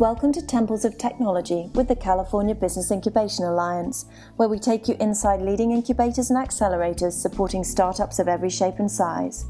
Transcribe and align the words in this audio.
Welcome 0.00 0.32
to 0.32 0.40
Temples 0.40 0.86
of 0.86 0.96
Technology 0.96 1.68
with 1.74 1.86
the 1.86 1.94
California 1.94 2.54
Business 2.54 2.90
Incubation 2.90 3.44
Alliance, 3.44 4.06
where 4.36 4.48
we 4.48 4.58
take 4.58 4.88
you 4.88 4.96
inside 4.98 5.42
leading 5.42 5.72
incubators 5.72 6.30
and 6.30 6.38
accelerators 6.38 7.12
supporting 7.12 7.62
startups 7.62 8.18
of 8.18 8.26
every 8.26 8.48
shape 8.48 8.78
and 8.78 8.90
size. 8.90 9.44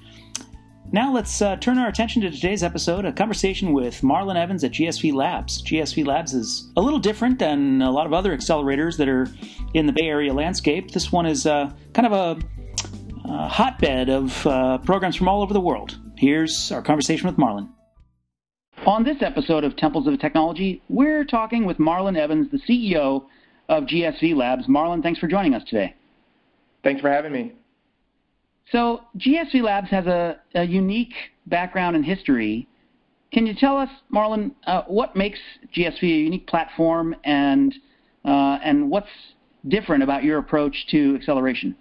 Now 0.94 1.14
let's 1.14 1.42
uh, 1.42 1.56
turn 1.56 1.78
our 1.78 1.88
attention 1.88 2.22
to 2.24 2.32
today's 2.32 2.64
episode, 2.64 3.06
a 3.06 3.14
conversation 3.14 3.72
with 3.72 4.02
Marlon 4.02 4.36
Evans 4.36 4.62
at 4.66 4.72
GSV 4.72 5.14
Labs. 5.14 5.64
GSV 5.64 6.06
Labs 6.06 6.34
is 6.34 6.70
a 6.76 6.82
little 6.82 7.00
different 7.00 7.40
than 7.40 7.82
a 7.82 7.90
lot 7.90 8.06
of 8.06 8.14
other 8.14 8.36
accelerators 8.36 8.98
that 8.98 9.08
are 9.08 9.28
in 9.74 9.86
the 9.86 9.94
Bay 9.94 10.08
Area 10.08 10.34
landscape. 10.34 10.92
This 10.92 11.10
one 11.10 11.26
is 11.26 11.46
uh, 11.46 11.72
kind 11.94 12.06
of 12.06 12.12
a, 12.12 13.30
a 13.30 13.48
hotbed 13.48 14.10
of 14.10 14.46
uh, 14.46 14.80
programs 14.80 15.16
from 15.16 15.30
all 15.30 15.42
over 15.42 15.54
the 15.54 15.62
world. 15.62 15.98
Here's 16.18 16.74
our 16.74 16.82
conversation 16.82 17.26
with 17.26 17.38
Marlon. 17.38 17.70
On 18.86 19.06
this 19.06 19.22
episode 19.22 19.64
of 19.64 19.78
Temples 19.78 20.08
of 20.08 20.20
Technology, 20.20 20.82
we're 20.90 21.24
talking 21.24 21.66
with 21.66 21.78
Marlon 21.78 22.18
Evans, 22.18 22.52
the 22.52 22.58
CEO 22.58 23.28
of 23.70 23.86
GSV 23.86 24.36
Labs. 24.36 24.68
Marlon, 24.68 25.02
thanks 25.02 25.20
for 25.20 25.28
joining 25.28 25.54
us 25.54 25.64
today. 25.64 25.96
Thanks 26.84 27.00
for 27.00 27.10
having 27.10 27.32
me. 27.32 27.54
So, 28.72 29.02
GSV 29.18 29.62
Labs 29.64 29.90
has 29.90 30.06
a, 30.06 30.40
a 30.56 30.64
unique 30.64 31.14
background 31.48 31.96
and 31.96 32.06
history. 32.06 32.68
Can 33.34 33.46
you 33.46 33.54
tell 33.54 33.78
us, 33.78 33.90
Marlon, 34.14 34.52
uh, 34.66 34.84
what 34.88 35.16
makes 35.16 35.40
GSV 35.76 36.04
a 36.04 36.06
unique 36.06 36.48
platform 36.48 37.16
and, 37.24 37.74
uh, 38.24 38.60
and 38.64 38.90
what's 38.90 39.08
different 39.68 40.04
about 40.04 40.24
your 40.24 40.38
approach 40.38 40.86
to 40.92 41.16
acceleration? 41.16 41.76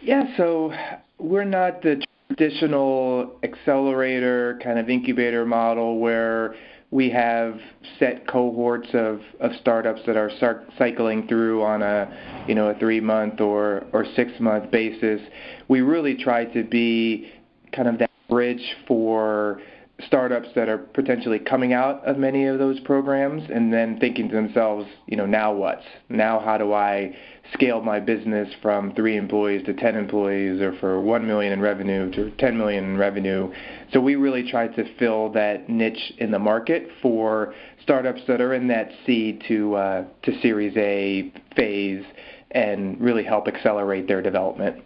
Yeah, 0.00 0.36
so 0.36 0.72
we're 1.18 1.44
not 1.44 1.82
the 1.82 2.04
traditional 2.28 3.38
accelerator 3.42 4.58
kind 4.62 4.78
of 4.78 4.88
incubator 4.88 5.44
model 5.44 5.98
where 5.98 6.54
we 6.92 7.08
have 7.08 7.58
set 7.98 8.28
cohorts 8.28 8.88
of, 8.92 9.22
of 9.40 9.50
startups 9.60 10.02
that 10.06 10.16
are 10.16 10.30
start 10.36 10.68
cycling 10.76 11.26
through 11.26 11.62
on 11.62 11.82
a 11.82 12.44
you 12.46 12.54
know 12.54 12.68
a 12.68 12.78
three 12.78 13.00
month 13.00 13.40
or 13.40 13.86
or 13.92 14.04
six 14.14 14.30
month 14.38 14.70
basis. 14.70 15.20
We 15.68 15.80
really 15.80 16.14
try 16.14 16.44
to 16.44 16.62
be 16.62 17.32
kind 17.72 17.88
of 17.88 17.98
that 17.98 18.10
bridge 18.28 18.76
for 18.86 19.60
startups 20.06 20.48
that 20.54 20.68
are 20.68 20.78
potentially 20.78 21.38
coming 21.38 21.72
out 21.72 22.04
of 22.04 22.18
many 22.18 22.46
of 22.46 22.58
those 22.58 22.78
programs 22.80 23.42
and 23.52 23.72
then 23.72 23.98
thinking 23.98 24.28
to 24.28 24.34
themselves, 24.34 24.86
you 25.06 25.16
know, 25.16 25.26
now 25.26 25.52
what? 25.52 25.80
Now 26.08 26.40
how 26.40 26.58
do 26.58 26.72
I 26.72 27.16
scale 27.52 27.80
my 27.80 28.00
business 28.00 28.48
from 28.62 28.94
three 28.94 29.16
employees 29.16 29.64
to 29.66 29.74
10 29.74 29.96
employees 29.96 30.60
or 30.60 30.76
for 30.78 31.00
1 31.00 31.26
million 31.26 31.52
in 31.52 31.60
revenue 31.60 32.10
to 32.12 32.30
10 32.38 32.56
million 32.56 32.84
in 32.84 32.96
revenue. 32.96 33.52
So 33.92 34.00
we 34.00 34.14
really 34.14 34.48
try 34.48 34.68
to 34.68 34.96
fill 34.98 35.30
that 35.32 35.68
niche 35.68 36.12
in 36.18 36.30
the 36.30 36.38
market 36.38 36.88
for 37.00 37.54
startups 37.82 38.22
that 38.28 38.40
are 38.40 38.54
in 38.54 38.68
that 38.68 38.90
seed 39.04 39.42
to, 39.48 39.74
uh, 39.74 40.04
to 40.22 40.40
Series 40.40 40.76
A 40.76 41.32
phase 41.56 42.04
and 42.52 43.00
really 43.00 43.24
help 43.24 43.48
accelerate 43.48 44.06
their 44.06 44.22
development. 44.22 44.82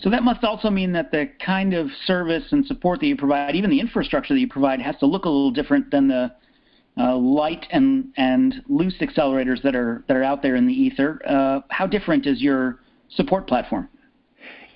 So 0.00 0.10
that 0.10 0.22
must 0.22 0.44
also 0.44 0.70
mean 0.70 0.92
that 0.92 1.12
the 1.12 1.30
kind 1.44 1.72
of 1.72 1.88
service 2.04 2.44
and 2.50 2.66
support 2.66 3.00
that 3.00 3.06
you 3.06 3.16
provide, 3.16 3.54
even 3.54 3.70
the 3.70 3.80
infrastructure 3.80 4.34
that 4.34 4.40
you 4.40 4.48
provide, 4.48 4.80
has 4.80 4.96
to 4.98 5.06
look 5.06 5.24
a 5.24 5.28
little 5.28 5.50
different 5.50 5.90
than 5.90 6.08
the 6.08 6.32
uh, 6.96 7.16
light 7.16 7.66
and 7.70 8.12
and 8.16 8.62
loose 8.68 8.94
accelerators 9.00 9.62
that 9.62 9.74
are 9.74 10.04
that 10.08 10.16
are 10.16 10.22
out 10.22 10.42
there 10.42 10.56
in 10.56 10.66
the 10.66 10.72
ether. 10.72 11.20
Uh, 11.26 11.60
how 11.70 11.86
different 11.86 12.26
is 12.26 12.40
your 12.40 12.78
support 13.10 13.46
platform? 13.46 13.88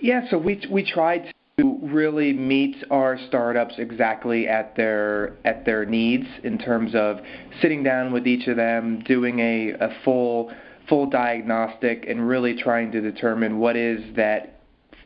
Yeah, 0.01 0.29
so 0.31 0.39
we 0.39 0.62
we 0.71 0.89
tried 0.89 1.33
to 1.59 1.79
really 1.83 2.33
meet 2.33 2.77
our 2.91 3.19
startups 3.27 3.75
exactly 3.79 4.49
at 4.49 4.77
their 4.77 5.37
at 5.45 5.65
their 5.65 5.84
needs 5.84 6.27
in 6.45 6.59
terms 6.59 6.95
of 6.95 7.19
sitting 7.61 7.83
down 7.83 8.12
with 8.12 8.27
each 8.27 8.47
of 8.49 8.56
them, 8.56 9.03
doing 9.05 9.41
a, 9.41 9.71
a 9.81 9.97
full 10.05 10.53
full 10.89 11.06
diagnostic, 11.11 12.06
and 12.09 12.27
really 12.27 12.56
trying 12.56 12.91
to 12.93 13.00
determine 13.00 13.59
what 13.59 13.77
is 13.77 14.00
that 14.17 14.59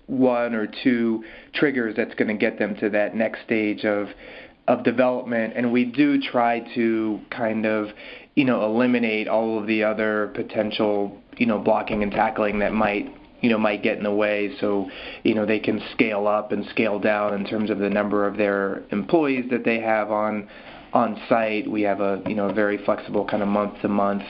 one 0.06 0.55
or 0.55 0.69
two 0.83 1.25
triggers 1.55 1.94
that's 1.97 2.15
going 2.15 2.29
to 2.29 2.34
get 2.34 2.59
them 2.59 2.77
to 2.77 2.91
that 2.91 3.15
next 3.15 3.43
stage 3.44 3.84
of 3.84 4.09
of 4.69 4.84
development 4.84 5.55
and 5.56 5.73
we 5.73 5.84
do 5.84 6.21
try 6.21 6.61
to 6.75 7.21
kind 7.31 7.67
of 7.67 7.89
you 8.34 8.45
know 8.45 8.65
eliminate 8.65 9.28
all 9.28 9.59
of 9.59 9.67
the 9.67 9.83
other 9.83 10.31
potential 10.34 11.19
you 11.37 11.47
know 11.47 11.59
blocking 11.59 12.03
and 12.03 12.12
tackling 12.12 12.61
that 12.61 12.73
might 12.73 13.12
you 13.43 13.50
know 13.50 13.59
might 13.59 13.83
get 13.83 13.99
in 13.99 14.05
the 14.05 14.12
way. 14.12 14.55
So 14.61 14.89
you 15.25 15.34
know 15.34 15.45
they 15.45 15.59
can 15.59 15.83
scale 15.93 16.27
up 16.27 16.53
and 16.53 16.65
scale 16.71 16.99
down 16.99 17.34
in 17.34 17.45
terms 17.45 17.69
of 17.69 17.78
the 17.78 17.91
number 17.91 18.27
of 18.27 18.37
their 18.37 18.85
employees 18.91 19.50
that 19.50 19.64
they 19.64 19.81
have 19.81 20.11
on 20.11 20.49
on 20.93 21.21
site. 21.29 21.71
We 21.71 21.83
have 21.83 22.00
a 22.00 22.23
you 22.27 22.35
know 22.35 22.49
a 22.49 22.53
very 22.53 22.83
flexible 22.85 23.25
kind 23.25 23.43
of 23.43 23.49
month 23.49 23.81
to 23.83 23.89
month 23.89 24.23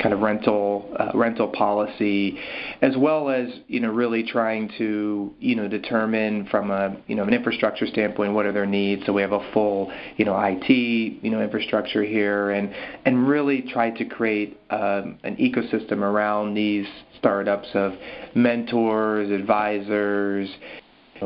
kind 0.00 0.14
of 0.14 0.20
rental 0.20 0.94
uh, 0.98 1.10
rental 1.14 1.48
policy, 1.48 2.38
as 2.82 2.96
well 2.96 3.28
as 3.28 3.48
you 3.68 3.80
know 3.80 3.90
really 3.90 4.22
trying 4.22 4.70
to 4.78 5.32
you 5.38 5.56
know 5.56 5.68
determine 5.68 6.46
from 6.50 6.70
a 6.70 6.96
you 7.06 7.14
know 7.14 7.24
an 7.24 7.34
infrastructure 7.34 7.86
standpoint 7.86 8.32
what 8.32 8.46
are 8.46 8.52
their 8.52 8.66
needs. 8.66 9.04
So 9.06 9.12
we 9.12 9.22
have 9.22 9.32
a 9.32 9.52
full 9.52 9.92
you 10.16 10.24
know 10.24 10.38
IT 10.40 10.68
you 10.70 11.30
know 11.30 11.42
infrastructure 11.42 12.04
here, 12.04 12.50
and 12.50 12.72
and 13.04 13.28
really 13.28 13.62
try 13.62 13.90
to 13.90 14.04
create 14.04 14.58
um, 14.70 15.18
an 15.24 15.36
ecosystem 15.36 15.98
around 15.98 16.54
these 16.54 16.86
startups 17.18 17.68
of 17.74 17.92
mentors, 18.34 19.30
advisors, 19.30 20.48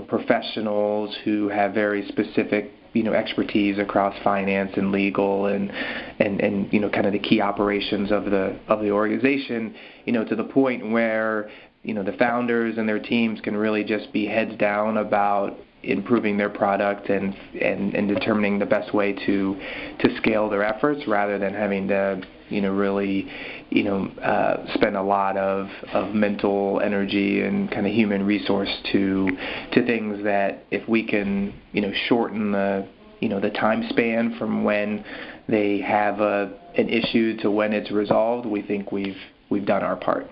professionals 0.08 1.16
who 1.24 1.48
have 1.48 1.72
very 1.72 2.06
specific 2.08 2.72
you 2.94 3.02
know 3.02 3.12
expertise 3.12 3.78
across 3.78 4.14
finance 4.22 4.70
and 4.76 4.90
legal 4.90 5.46
and 5.46 5.70
and 6.20 6.40
and 6.40 6.72
you 6.72 6.80
know 6.80 6.88
kind 6.88 7.06
of 7.06 7.12
the 7.12 7.18
key 7.18 7.40
operations 7.40 8.10
of 8.10 8.24
the 8.26 8.58
of 8.68 8.80
the 8.80 8.90
organization 8.90 9.74
you 10.06 10.12
know 10.12 10.24
to 10.24 10.34
the 10.34 10.44
point 10.44 10.90
where 10.90 11.50
you 11.82 11.92
know 11.92 12.02
the 12.02 12.12
founders 12.12 12.78
and 12.78 12.88
their 12.88 13.00
teams 13.00 13.40
can 13.40 13.56
really 13.56 13.84
just 13.84 14.10
be 14.12 14.24
heads 14.24 14.56
down 14.56 14.96
about 14.96 15.58
improving 15.82 16.38
their 16.38 16.48
product 16.48 17.10
and 17.10 17.34
and, 17.60 17.94
and 17.94 18.08
determining 18.08 18.58
the 18.58 18.66
best 18.66 18.94
way 18.94 19.12
to 19.12 19.60
to 19.98 20.16
scale 20.16 20.48
their 20.48 20.62
efforts 20.64 21.06
rather 21.06 21.38
than 21.38 21.52
having 21.52 21.88
to 21.88 22.22
you 22.54 22.60
know 22.60 22.72
really 22.72 23.28
you 23.70 23.82
know 23.82 24.06
uh, 24.22 24.72
spend 24.74 24.96
a 24.96 25.02
lot 25.02 25.36
of 25.36 25.68
of 25.92 26.14
mental 26.14 26.80
energy 26.80 27.42
and 27.42 27.70
kind 27.70 27.86
of 27.86 27.92
human 27.92 28.24
resource 28.24 28.70
to 28.92 29.28
to 29.72 29.84
things 29.84 30.22
that 30.22 30.64
if 30.70 30.88
we 30.88 31.04
can 31.04 31.52
you 31.72 31.80
know 31.80 31.92
shorten 32.06 32.52
the 32.52 32.86
you 33.20 33.28
know 33.28 33.40
the 33.40 33.50
time 33.50 33.84
span 33.90 34.36
from 34.38 34.62
when 34.62 35.04
they 35.48 35.80
have 35.80 36.20
a 36.20 36.56
an 36.76 36.88
issue 36.88 37.36
to 37.38 37.50
when 37.50 37.72
it's 37.72 37.90
resolved 37.90 38.46
we 38.46 38.62
think 38.62 38.92
we've 38.92 39.18
we've 39.50 39.66
done 39.66 39.82
our 39.82 39.96
part 39.96 40.30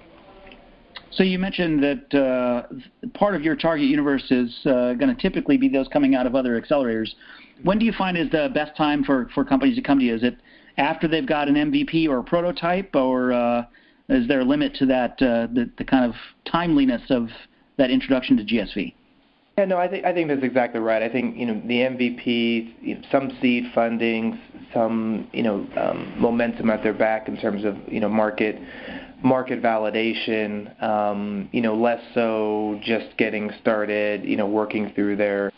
so 1.11 1.23
you 1.23 1.39
mentioned 1.39 1.83
that 1.83 2.15
uh, 2.19 3.09
part 3.13 3.35
of 3.35 3.43
your 3.43 3.55
target 3.55 3.87
universe 3.87 4.25
is 4.31 4.51
uh, 4.65 4.95
going 4.95 5.15
to 5.15 5.17
typically 5.21 5.59
be 5.59 5.69
those 5.69 5.87
coming 5.89 6.15
out 6.15 6.27
of 6.27 6.35
other 6.35 6.59
accelerators. 6.59 7.09
When 7.65 7.79
do 7.79 7.85
you 7.85 7.93
find 7.93 8.17
is 8.17 8.31
the 8.31 8.51
best 8.55 8.75
time 8.79 9.05
for, 9.05 9.29
for 9.35 9.45
companies 9.45 9.77
to 9.77 9.83
come 9.83 9.99
to 9.99 10.05
you? 10.07 10.15
Is 10.15 10.23
it 10.23 10.39
after 10.77 11.09
they've 11.09 11.27
got 11.27 11.49
an 11.49 11.55
MVP 11.55 12.09
or 12.09 12.19
a 12.19 12.25
prototype, 12.25 12.95
or 12.95 13.33
uh, 13.33 13.65
is 14.09 14.29
there 14.29 14.41
a 14.41 14.45
limit 14.45 14.75
to 14.77 14.87
that 14.87 15.13
uh, 15.23 15.47
the, 15.53 15.71
the 15.79 15.85
kind 15.85 16.05
of 16.05 16.15
timeliness 16.51 17.03
of 17.11 17.29
that 17.79 17.91
introduction 17.91 18.37
to 18.37 18.45
GSV? 18.45 18.95
Yeah, 19.59 19.67
no, 19.67 19.77
I 19.77 19.87
think 19.87 20.07
I 20.07 20.15
think 20.15 20.29
that's 20.29 20.43
exactly 20.43 20.81
right. 20.81 21.03
I 21.03 21.11
think 21.11 21.37
you 21.37 21.47
know 21.47 21.61
the 21.67 21.81
MVP, 21.81 22.75
you 22.81 22.95
know, 22.95 23.03
some 23.11 23.31
seed 23.43 23.65
funding, 23.75 24.41
some 24.73 25.29
you 25.33 25.43
know 25.43 25.67
um, 25.77 26.15
momentum 26.19 26.71
at 26.71 26.83
their 26.83 26.95
back 26.95 27.29
in 27.29 27.37
terms 27.37 27.65
of 27.65 27.77
you 27.87 28.01
know 28.01 28.09
market 28.09 28.59
market 29.23 29.63
validation, 29.63 30.83
um, 30.83 31.49
you 31.53 31.61
know, 31.61 31.75
less 31.75 32.03
so 32.15 32.81
just 32.83 33.17
getting 33.17 33.51
started, 33.61 34.25
you 34.25 34.37
know, 34.37 34.47
working 34.47 34.93
through 34.95 35.17
their 35.17 35.53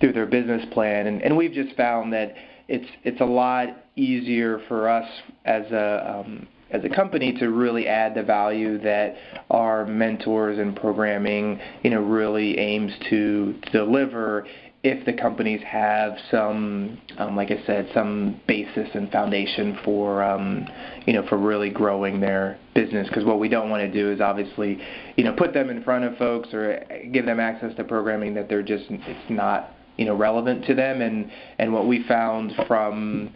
through 0.00 0.12
their 0.12 0.26
business 0.26 0.64
plan. 0.72 1.06
And, 1.06 1.22
and 1.22 1.36
we've 1.36 1.52
just 1.52 1.74
found 1.76 2.12
that 2.12 2.34
it's 2.68 2.88
it's 3.02 3.20
a 3.20 3.24
lot 3.24 3.68
easier 3.96 4.60
for 4.68 4.88
us 4.88 5.08
as 5.44 5.64
a 5.72 6.20
um, 6.20 6.46
as 6.70 6.84
a 6.84 6.88
company 6.88 7.32
to 7.32 7.48
really 7.48 7.88
add 7.88 8.14
the 8.14 8.22
value 8.22 8.78
that 8.78 9.16
our 9.50 9.86
mentors 9.86 10.58
and 10.58 10.76
programming, 10.76 11.58
you 11.82 11.90
know, 11.90 12.00
really 12.00 12.58
aims 12.58 12.92
to 13.08 13.58
deliver 13.72 14.46
if 14.84 15.04
the 15.06 15.12
companies 15.12 15.60
have 15.66 16.12
some, 16.30 17.00
um, 17.16 17.34
like 17.34 17.50
I 17.50 17.60
said, 17.66 17.90
some 17.92 18.40
basis 18.46 18.88
and 18.94 19.10
foundation 19.10 19.78
for, 19.84 20.22
um, 20.22 20.68
you 21.04 21.12
know, 21.14 21.26
for 21.28 21.36
really 21.36 21.68
growing 21.68 22.20
their 22.20 22.58
business. 22.74 23.08
Because 23.08 23.24
what 23.24 23.40
we 23.40 23.48
don't 23.48 23.70
want 23.70 23.80
to 23.80 23.90
do 23.92 24.12
is 24.12 24.20
obviously, 24.20 24.78
you 25.16 25.24
know, 25.24 25.32
put 25.32 25.52
them 25.52 25.68
in 25.70 25.82
front 25.82 26.04
of 26.04 26.16
folks 26.16 26.54
or 26.54 26.84
give 27.12 27.26
them 27.26 27.40
access 27.40 27.74
to 27.76 27.84
programming 27.84 28.34
that 28.34 28.48
they're 28.48 28.62
just 28.62 28.84
it's 28.88 29.30
not 29.30 29.70
you 29.98 30.06
know 30.06 30.16
relevant 30.16 30.64
to 30.64 30.74
them 30.74 31.02
and 31.02 31.30
and 31.58 31.72
what 31.72 31.86
we 31.86 32.02
found 32.08 32.52
from 32.66 33.30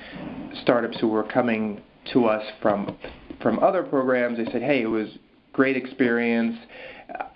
startups 0.63 0.99
who 1.01 1.09
were 1.09 1.25
coming 1.25 1.81
to 2.13 2.25
us 2.25 2.45
from 2.63 2.97
from 3.43 3.59
other 3.59 3.83
programs 3.83 4.39
they 4.39 4.51
said 4.51 4.63
hey 4.63 4.83
it 4.83 4.87
was 4.87 5.09
great 5.53 5.77
experience 5.77 6.57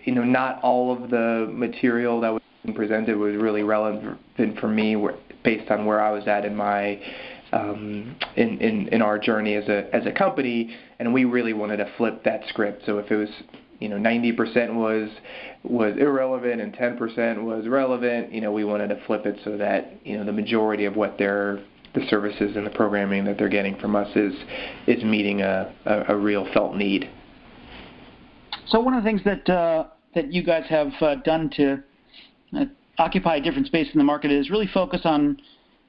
you 0.04 0.14
know 0.14 0.24
not 0.24 0.60
all 0.62 0.92
of 0.92 1.10
the 1.10 1.48
material 1.52 2.20
that 2.20 2.32
was 2.32 2.40
presented 2.74 3.16
was 3.16 3.36
really 3.36 3.62
relevant 3.62 4.18
for 4.58 4.68
me 4.68 4.96
based 5.44 5.70
on 5.70 5.84
where 5.84 6.00
I 6.00 6.10
was 6.10 6.26
at 6.26 6.44
in 6.44 6.56
my 6.56 7.00
um, 7.52 8.16
in, 8.36 8.58
in 8.58 8.88
in 8.88 9.02
our 9.02 9.18
journey 9.18 9.54
as 9.54 9.68
a 9.68 9.88
as 9.94 10.04
a 10.06 10.12
company, 10.12 10.76
and 10.98 11.14
we 11.14 11.24
really 11.24 11.52
wanted 11.52 11.76
to 11.78 11.90
flip 11.96 12.24
that 12.24 12.40
script. 12.48 12.82
So 12.86 12.98
if 12.98 13.10
it 13.10 13.16
was 13.16 13.28
you 13.78 13.88
know 13.88 13.96
90% 13.96 14.74
was 14.74 15.10
was 15.62 15.96
irrelevant 15.98 16.60
and 16.60 16.72
10% 16.72 17.42
was 17.42 17.66
relevant, 17.66 18.32
you 18.32 18.40
know 18.40 18.52
we 18.52 18.64
wanted 18.64 18.88
to 18.88 19.00
flip 19.06 19.26
it 19.26 19.38
so 19.44 19.56
that 19.56 19.94
you 20.04 20.16
know 20.16 20.24
the 20.24 20.32
majority 20.32 20.84
of 20.84 20.96
what 20.96 21.16
they're 21.18 21.62
the 21.94 22.06
services 22.08 22.56
and 22.56 22.66
the 22.66 22.70
programming 22.70 23.24
that 23.24 23.38
they're 23.38 23.48
getting 23.48 23.76
from 23.78 23.96
us 23.96 24.08
is 24.14 24.34
is 24.86 25.02
meeting 25.02 25.40
a, 25.40 25.74
a, 25.86 26.14
a 26.14 26.16
real 26.16 26.46
felt 26.52 26.76
need. 26.76 27.10
So 28.68 28.80
one 28.80 28.94
of 28.94 29.02
the 29.02 29.08
things 29.08 29.22
that 29.24 29.48
uh, 29.48 29.86
that 30.14 30.32
you 30.32 30.42
guys 30.42 30.64
have 30.68 30.92
uh, 31.00 31.16
done 31.16 31.50
to 31.56 31.82
uh, 32.56 32.64
occupy 32.98 33.36
a 33.36 33.40
different 33.40 33.66
space 33.66 33.88
in 33.92 33.98
the 33.98 34.04
market 34.04 34.30
is 34.30 34.50
really 34.50 34.68
focus 34.72 35.02
on 35.04 35.40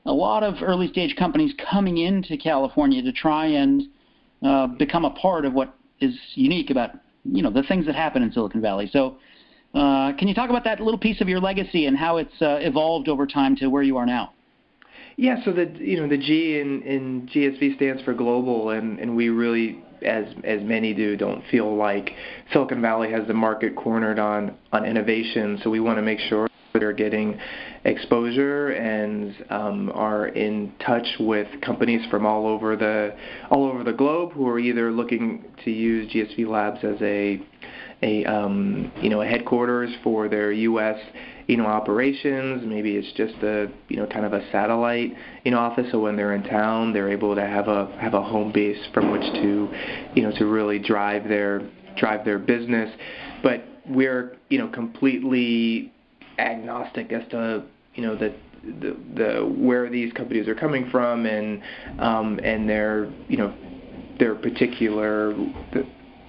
a 0.06 0.14
lot 0.14 0.44
of 0.44 0.56
early 0.62 0.88
stage 0.88 1.16
companies 1.18 1.54
coming 1.70 1.98
into 1.98 2.38
California 2.38 3.02
to 3.02 3.12
try 3.12 3.46
and 3.46 3.84
uh, 4.44 4.68
become 4.68 5.06
a 5.06 5.12
part 5.12 5.46
of 5.46 5.54
what 5.54 5.76
is 6.00 6.16
unique 6.36 6.70
about 6.70 6.92
you 7.32 7.42
know 7.42 7.50
the 7.52 7.64
things 7.64 7.86
that 7.86 7.96
happen 7.96 8.24
in 8.24 8.32
Silicon 8.32 8.62
Valley. 8.62 8.90
So, 8.92 9.18
uh, 9.74 10.14
can 10.14 10.28
you 10.28 10.34
talk 10.34 10.50
about 10.50 10.64
that 10.64 10.80
little 10.80 11.00
piece 11.00 11.22
of 11.22 11.30
your 11.30 11.40
legacy 11.40 11.86
and 11.86 11.98
how 11.98 12.18
it's 12.18 12.42
uh, 12.42 12.58
evolved 12.62 13.10
over 13.10 13.28
time 13.28 13.56
to 13.58 13.68
where 13.68 13.84
you 13.84 13.98
are 13.98 14.06
now? 14.06 14.34
Yeah, 15.16 15.44
so 15.44 15.52
the 15.52 15.72
you 15.80 16.00
know 16.00 16.08
the 16.08 16.18
G 16.18 16.60
in, 16.60 16.84
in 16.84 17.30
GSV 17.34 17.76
stands 17.76 18.04
for 18.04 18.14
global, 18.14 18.70
and 18.70 19.00
and 19.00 19.16
we 19.16 19.30
really 19.30 19.84
as 20.04 20.26
as 20.44 20.62
many 20.62 20.94
do 20.94 21.18
don't 21.18 21.44
feel 21.50 21.76
like 21.76 22.12
Silicon 22.54 22.82
Valley 22.82 23.12
has 23.12 23.26
the 23.28 23.34
market 23.34 23.76
cornered 23.76 24.20
on 24.20 24.56
on 24.72 24.86
innovation. 24.86 25.60
So 25.64 25.70
we 25.70 25.80
want 25.80 25.98
to 25.98 26.04
make 26.04 26.20
sure 26.20 26.48
are 26.84 26.94
getting 26.94 27.40
exposure 27.86 28.70
and 28.70 29.36
um, 29.50 29.92
are 29.94 30.28
in 30.28 30.74
touch 30.86 31.08
with 31.20 31.48
companies 31.62 32.02
from 32.10 32.26
all 32.26 32.48
over 32.48 32.76
the 32.76 33.16
all 33.50 33.66
over 33.66 33.84
the 33.84 33.94
globe 33.94 34.32
who 34.34 34.48
are 34.48 34.60
either 34.60 34.92
looking 34.92 35.46
to 35.64 35.72
use 35.72 36.12
GSV 36.12 36.48
Labs 36.48 36.84
as 36.84 37.02
a 37.02 37.42
a 38.04 38.26
um, 38.26 38.92
you 39.02 39.10
know 39.10 39.22
a 39.22 39.26
headquarters 39.26 39.90
for 40.04 40.30
their 40.30 40.52
U.S. 40.52 40.98
you 41.48 41.58
know 41.58 41.66
operations. 41.66 42.64
Maybe 42.66 42.96
it's 42.96 43.12
just 43.14 43.36
a 43.44 43.72
you 43.90 43.98
know 43.98 44.06
kind 44.08 44.26
of 44.26 44.34
a 44.34 44.50
satellite 44.52 45.14
you 45.44 45.52
know 45.52 45.60
office. 45.60 45.88
So 45.92 46.00
when 46.00 46.16
they're 46.16 46.34
in 46.34 46.44
town, 46.44 46.94
they're 46.94 47.12
able 47.12 47.36
to 47.36 47.42
have 47.42 47.68
a 47.68 47.88
have 48.00 48.14
a 48.14 48.22
home 48.22 48.52
base 48.52 48.84
from 48.94 49.12
which 49.12 49.24
to 49.24 49.70
you 50.16 50.24
know 50.24 50.32
to 50.38 50.46
really 50.46 50.80
drive 50.80 51.28
their 51.28 51.68
drive 51.98 52.24
their 52.26 52.40
business. 52.40 52.94
But 53.42 53.64
we're 53.88 54.38
you 54.50 54.60
know 54.60 54.68
completely 54.68 55.94
agnostic 56.38 57.12
as 57.12 57.28
to 57.30 57.64
you 57.96 58.04
know 58.04 58.16
the 58.16 58.34
the, 58.64 58.98
the 59.16 59.56
where 59.58 59.90
these 59.90 60.12
companies 60.14 60.48
are 60.48 60.56
coming 60.56 60.90
from 60.90 61.26
and 61.26 61.62
um, 62.00 62.40
and 62.44 62.70
their 62.70 63.12
you 63.28 63.38
know 63.38 63.54
their 64.20 64.36
particular 64.36 65.34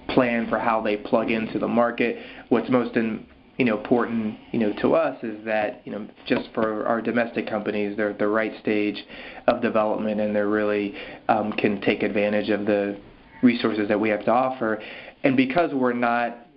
plan 0.09 0.47
for 0.49 0.59
how 0.59 0.81
they 0.81 0.97
plug 0.97 1.31
into 1.31 1.59
the 1.59 1.67
market. 1.67 2.17
What's 2.49 2.69
most 2.69 2.95
in, 2.95 3.25
you 3.57 3.65
know 3.65 3.77
important 3.77 4.37
you 4.51 4.59
know 4.59 4.73
to 4.81 4.95
us 4.95 5.21
is 5.21 5.43
that 5.45 5.81
you 5.85 5.91
know 5.91 6.07
just 6.25 6.49
for 6.53 6.87
our 6.87 7.01
domestic 7.01 7.47
companies 7.47 7.95
they're 7.97 8.11
at 8.11 8.19
the 8.19 8.27
right 8.27 8.53
stage 8.61 9.03
of 9.47 9.61
development 9.61 10.19
and 10.21 10.35
they 10.35 10.41
really 10.41 10.95
um, 11.27 11.51
can 11.51 11.79
take 11.81 12.01
advantage 12.01 12.49
of 12.49 12.65
the 12.65 12.97
resources 13.43 13.87
that 13.87 13.99
we 13.99 14.09
have 14.09 14.23
to 14.23 14.31
offer 14.31 14.81
and 15.23 15.35
because 15.35 15.73
we're 15.73 15.93
not 15.93 16.47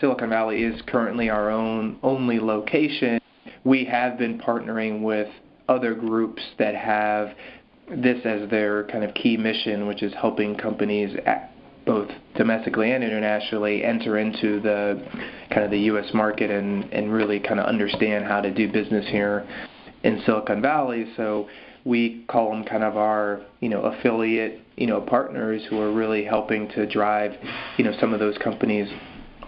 Silicon 0.00 0.30
Valley 0.30 0.62
is 0.62 0.80
currently 0.86 1.30
our 1.30 1.50
own 1.50 1.98
only 2.02 2.38
location, 2.38 3.20
we 3.64 3.84
have 3.84 4.18
been 4.18 4.38
partnering 4.38 5.02
with 5.02 5.28
other 5.68 5.94
groups 5.94 6.42
that 6.58 6.74
have 6.74 7.34
this 7.90 8.24
as 8.24 8.48
their 8.50 8.84
kind 8.84 9.04
of 9.04 9.14
key 9.14 9.36
mission, 9.36 9.86
which 9.86 10.02
is 10.02 10.12
helping 10.14 10.56
companies 10.56 11.16
both 11.86 12.08
domestically 12.36 12.92
and 12.92 13.02
internationally 13.02 13.82
enter 13.82 14.18
into 14.18 14.60
the 14.60 15.02
kind 15.50 15.64
of 15.64 15.70
the 15.70 15.80
U.S. 15.80 16.12
market 16.12 16.50
and, 16.50 16.84
and 16.92 17.12
really 17.12 17.40
kind 17.40 17.58
of 17.58 17.66
understand 17.66 18.26
how 18.26 18.40
to 18.40 18.52
do 18.52 18.70
business 18.70 19.06
here 19.08 19.48
in 20.02 20.22
Silicon 20.26 20.60
Valley. 20.60 21.06
So 21.16 21.48
we 21.84 22.24
call 22.28 22.50
them 22.50 22.64
kind 22.64 22.84
of 22.84 22.96
our 22.96 23.40
you 23.60 23.68
know 23.68 23.82
affiliate 23.82 24.60
you 24.76 24.86
know 24.86 25.00
partners 25.00 25.62
who 25.70 25.80
are 25.80 25.92
really 25.92 26.24
helping 26.24 26.68
to 26.68 26.86
drive 26.86 27.32
you 27.78 27.84
know 27.84 27.94
some 27.98 28.12
of 28.12 28.20
those 28.20 28.36
companies 28.38 28.88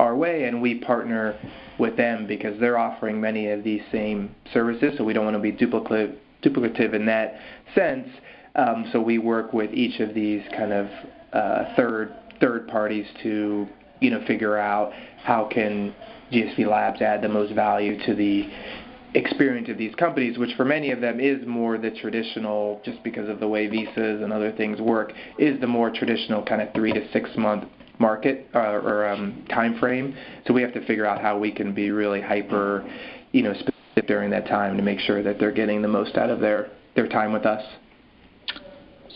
our 0.01 0.17
way, 0.17 0.45
and 0.45 0.63
we 0.63 0.77
partner 0.77 1.39
with 1.79 1.97
them 1.97 2.27
because 2.27 2.59
they're 2.59 2.79
offering 2.79 3.21
many 3.21 3.51
of 3.51 3.63
these 3.63 3.83
same 3.93 4.35
services. 4.53 4.95
So 4.97 5.05
we 5.05 5.13
don't 5.13 5.25
want 5.25 5.37
to 5.37 5.41
be 5.41 5.53
duplicative, 5.53 6.17
duplicative 6.43 6.95
in 6.95 7.05
that 7.07 7.39
sense. 7.75 8.09
Um, 8.57 8.89
so 8.93 9.01
we 9.01 9.19
work 9.19 9.53
with 9.53 9.73
each 9.73 10.01
of 10.01 10.15
these 10.15 10.43
kind 10.57 10.73
of 10.73 10.87
uh, 11.33 11.77
third 11.77 12.15
third 12.41 12.67
parties 12.67 13.07
to 13.23 13.69
you 14.01 14.11
know 14.11 14.25
figure 14.27 14.57
out 14.57 14.93
how 15.23 15.47
can 15.53 15.95
GSV 16.33 16.67
Labs 16.67 17.03
add 17.03 17.23
the 17.23 17.29
most 17.29 17.53
value 17.55 18.03
to 18.07 18.15
the 18.15 18.49
experience 19.15 19.69
of 19.69 19.77
these 19.77 19.95
companies, 19.97 20.39
which 20.39 20.55
for 20.57 20.65
many 20.65 20.93
of 20.93 21.01
them 21.01 21.21
is 21.21 21.47
more 21.47 21.77
the 21.77 21.91
traditional, 21.91 22.81
just 22.85 23.03
because 23.03 23.29
of 23.29 23.41
the 23.41 23.49
way 23.49 23.67
visas 23.67 24.23
and 24.23 24.33
other 24.33 24.53
things 24.53 24.81
work, 24.81 25.13
is 25.39 25.61
the 25.61 25.67
more 25.67 25.91
traditional 25.91 26.43
kind 26.45 26.63
of 26.63 26.73
three 26.73 26.93
to 26.93 27.13
six 27.13 27.29
month 27.37 27.65
market 28.01 28.49
uh, 28.55 28.59
or 28.59 29.07
um, 29.07 29.45
time 29.51 29.79
frame. 29.79 30.17
So 30.47 30.55
we 30.55 30.63
have 30.63 30.73
to 30.75 30.85
figure 30.87 31.07
out 31.07 31.21
how 31.21 31.39
we 31.39 31.53
can 31.53 31.73
be 31.75 31.91
really 31.91 32.21
hyper, 32.21 32.85
you 33.33 33.43
know, 33.43 33.53
specific 33.53 34.07
during 34.09 34.31
that 34.31 34.47
time 34.47 34.77
to 34.77 34.83
make 34.83 34.99
sure 34.99 35.23
that 35.23 35.39
they're 35.39 35.53
getting 35.53 35.83
the 35.83 35.89
most 35.89 36.17
out 36.17 36.31
of 36.31 36.41
their 36.41 36.71
their 36.97 37.07
time 37.07 37.33
with 37.33 37.47
us. 37.47 37.63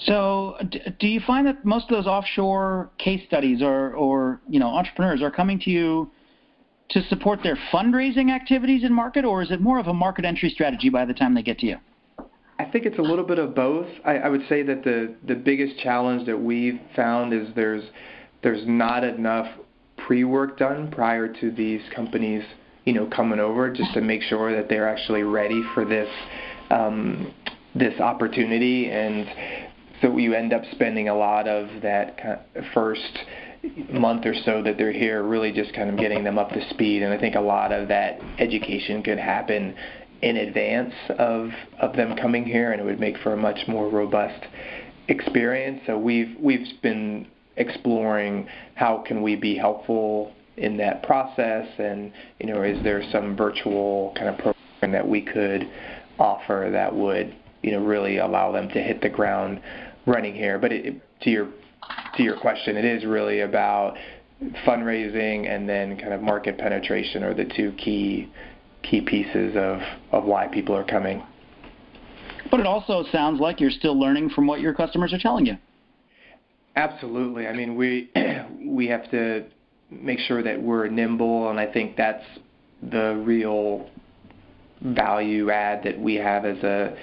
So, 0.07 0.57
do 1.00 1.07
you 1.07 1.21
find 1.26 1.47
that 1.47 1.64
most 1.64 1.91
of 1.91 1.97
those 1.97 2.07
offshore 2.07 2.91
case 2.99 3.23
studies 3.26 3.62
or, 3.62 3.95
or 3.95 4.41
you 4.49 4.61
know 4.61 4.69
entrepreneurs 4.69 5.23
are 5.23 5.31
coming 5.31 5.59
to 5.61 5.71
you 5.71 6.11
to 6.91 7.03
support 7.05 7.41
their 7.43 7.57
fundraising 7.73 8.31
activities 8.31 8.85
in 8.85 8.93
market, 8.93 9.25
or 9.25 9.43
is 9.43 9.50
it 9.50 9.61
more 9.61 9.79
of 9.79 9.87
a 9.87 9.95
market 9.95 10.25
entry 10.25 10.50
strategy 10.50 10.91
by 10.91 11.05
the 11.05 11.14
time 11.14 11.35
they 11.35 11.43
get 11.43 11.59
to 11.61 11.67
you? 11.67 11.76
I 12.59 12.64
think 12.64 12.87
it's 12.87 12.99
a 12.99 13.03
little 13.03 13.25
bit 13.25 13.38
of 13.38 13.55
both. 13.55 13.87
I, 14.05 14.19
I 14.19 14.29
would 14.29 14.47
say 14.49 14.62
that 14.62 14.85
the 14.85 15.14
the 15.26 15.35
biggest 15.35 15.79
challenge 15.79 16.26
that 16.26 16.38
we've 16.38 16.81
found 16.95 17.33
is 17.33 17.49
there's 17.55 17.85
there's 18.44 18.64
not 18.68 19.02
enough 19.02 19.48
pre-work 20.06 20.58
done 20.58 20.90
prior 20.90 21.32
to 21.40 21.50
these 21.50 21.80
companies, 21.94 22.44
you 22.84 22.92
know, 22.92 23.06
coming 23.06 23.40
over 23.40 23.72
just 23.72 23.92
to 23.94 24.00
make 24.00 24.22
sure 24.22 24.54
that 24.54 24.68
they're 24.68 24.88
actually 24.88 25.22
ready 25.22 25.62
for 25.74 25.84
this 25.84 26.08
um, 26.70 27.34
this 27.74 27.98
opportunity, 28.00 28.90
and 28.90 29.26
so 30.00 30.16
you 30.16 30.34
end 30.34 30.52
up 30.52 30.62
spending 30.72 31.08
a 31.08 31.14
lot 31.14 31.48
of 31.48 31.82
that 31.82 32.16
kind 32.18 32.38
first 32.72 33.18
month 33.90 34.26
or 34.26 34.34
so 34.44 34.62
that 34.62 34.76
they're 34.76 34.92
here 34.92 35.22
really 35.22 35.50
just 35.50 35.74
kind 35.74 35.88
of 35.88 35.96
getting 35.96 36.22
them 36.22 36.38
up 36.38 36.50
to 36.50 36.68
speed. 36.70 37.02
And 37.02 37.12
I 37.12 37.18
think 37.18 37.34
a 37.34 37.40
lot 37.40 37.72
of 37.72 37.88
that 37.88 38.20
education 38.38 39.02
could 39.02 39.18
happen 39.18 39.74
in 40.22 40.36
advance 40.36 40.92
of 41.18 41.50
of 41.80 41.96
them 41.96 42.16
coming 42.16 42.44
here 42.44 42.72
and 42.72 42.80
it 42.80 42.84
would 42.84 43.00
make 43.00 43.16
for 43.18 43.32
a 43.32 43.36
much 43.36 43.66
more 43.66 43.88
robust 43.88 44.44
experience. 45.08 45.80
So 45.86 45.98
we've 45.98 46.36
we've 46.38 46.66
been 46.82 47.26
exploring 47.56 48.49
how 48.75 48.99
can 49.06 49.23
we 49.23 49.37
be 49.37 49.56
helpful 49.56 50.32
in 50.56 50.76
that 50.76 51.02
process 51.02 51.66
and 51.78 52.12
you 52.38 52.46
know 52.46 52.62
is 52.62 52.82
there 52.84 53.02
some 53.11 53.37
virtual 53.37 54.12
kind 54.16 54.28
of 54.28 54.37
program 54.38 54.92
that 54.92 55.06
we 55.06 55.20
could 55.20 55.68
offer 56.18 56.68
that 56.70 56.94
would 56.94 57.34
you 57.62 57.73
know 57.73 57.84
really 57.84 58.18
allow 58.18 58.52
them 58.52 58.68
to 58.68 58.80
hit 58.80 59.00
the 59.00 59.08
ground 59.08 59.61
running 60.06 60.34
here? 60.34 60.58
But 60.58 60.73
it, 60.73 61.20
to 61.23 61.30
your 61.30 61.49
to 62.16 62.23
your 62.23 62.38
question 62.38 62.76
it 62.76 62.84
is 62.84 63.04
really 63.04 63.40
about 63.40 63.96
fundraising 64.66 65.49
and 65.49 65.68
then 65.68 65.96
kind 65.99 66.12
of 66.12 66.20
market 66.20 66.58
penetration 66.58 67.23
are 67.23 67.34
the 67.34 67.44
two 67.56 67.73
key 67.73 68.30
key 68.82 69.00
pieces 69.00 69.56
of 69.56 69.80
of 70.12 70.25
why 70.25 70.46
people 70.49 70.76
are 70.76 70.84
coming. 70.84 71.23
But 72.50 72.61
it 72.61 72.66
also 72.66 73.04
sounds 73.11 73.40
like 73.40 73.61
you're 73.61 73.70
still 73.70 73.99
learning 73.99 74.30
from 74.30 74.46
what 74.46 74.61
your 74.61 74.75
customers 74.75 75.12
are 75.12 75.18
telling 75.18 75.46
you 75.46 75.56
Absolutely. 76.76 77.47
I 77.47 77.52
mean, 77.52 77.76
we 77.76 78.11
we 78.66 78.88
have 78.88 79.11
to 79.11 79.45
make 79.90 80.19
sure 80.21 80.43
that 80.43 80.61
we're 80.61 80.88
nimble, 80.88 81.50
and 81.50 81.61
I 81.61 81.71
think 81.73 81.97
that's 81.97 82.25
the 82.90 83.23
real 83.25 83.88
value 84.83 85.50
add 85.50 85.85
that 85.85 85.99
we 85.99 86.16
have 86.16 86.45
as 86.45 86.59
a 86.59 86.97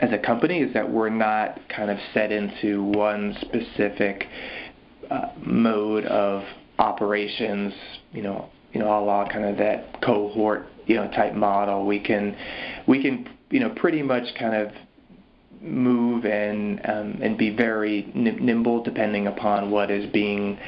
as 0.00 0.12
a 0.12 0.18
company 0.18 0.60
is 0.60 0.72
that 0.74 0.88
we're 0.90 1.08
not 1.08 1.58
kind 1.74 1.90
of 1.90 1.98
set 2.12 2.30
into 2.30 2.84
one 2.84 3.34
specific 3.40 4.26
uh, 5.10 5.28
mode 5.42 6.04
of 6.04 6.44
operations. 6.78 7.72
You 8.12 8.22
know, 8.22 8.50
you 8.72 8.80
know, 8.80 8.88
a 8.88 9.00
la 9.00 9.26
kind 9.28 9.46
of 9.46 9.56
that 9.58 10.02
cohort, 10.02 10.66
you 10.86 10.96
know, 10.96 11.08
type 11.12 11.34
model. 11.34 11.86
We 11.86 12.00
can 12.00 12.36
we 12.86 13.02
can 13.02 13.28
you 13.50 13.60
know 13.60 13.70
pretty 13.70 14.02
much 14.02 14.24
kind 14.38 14.54
of 14.54 14.72
move 15.60 16.24
and 16.24 16.80
um, 16.84 17.20
and 17.22 17.36
be 17.38 17.54
very 17.54 18.10
nimble 18.14 18.82
depending 18.82 19.26
upon 19.26 19.70
what 19.70 19.90
is 19.90 20.10
being 20.12 20.58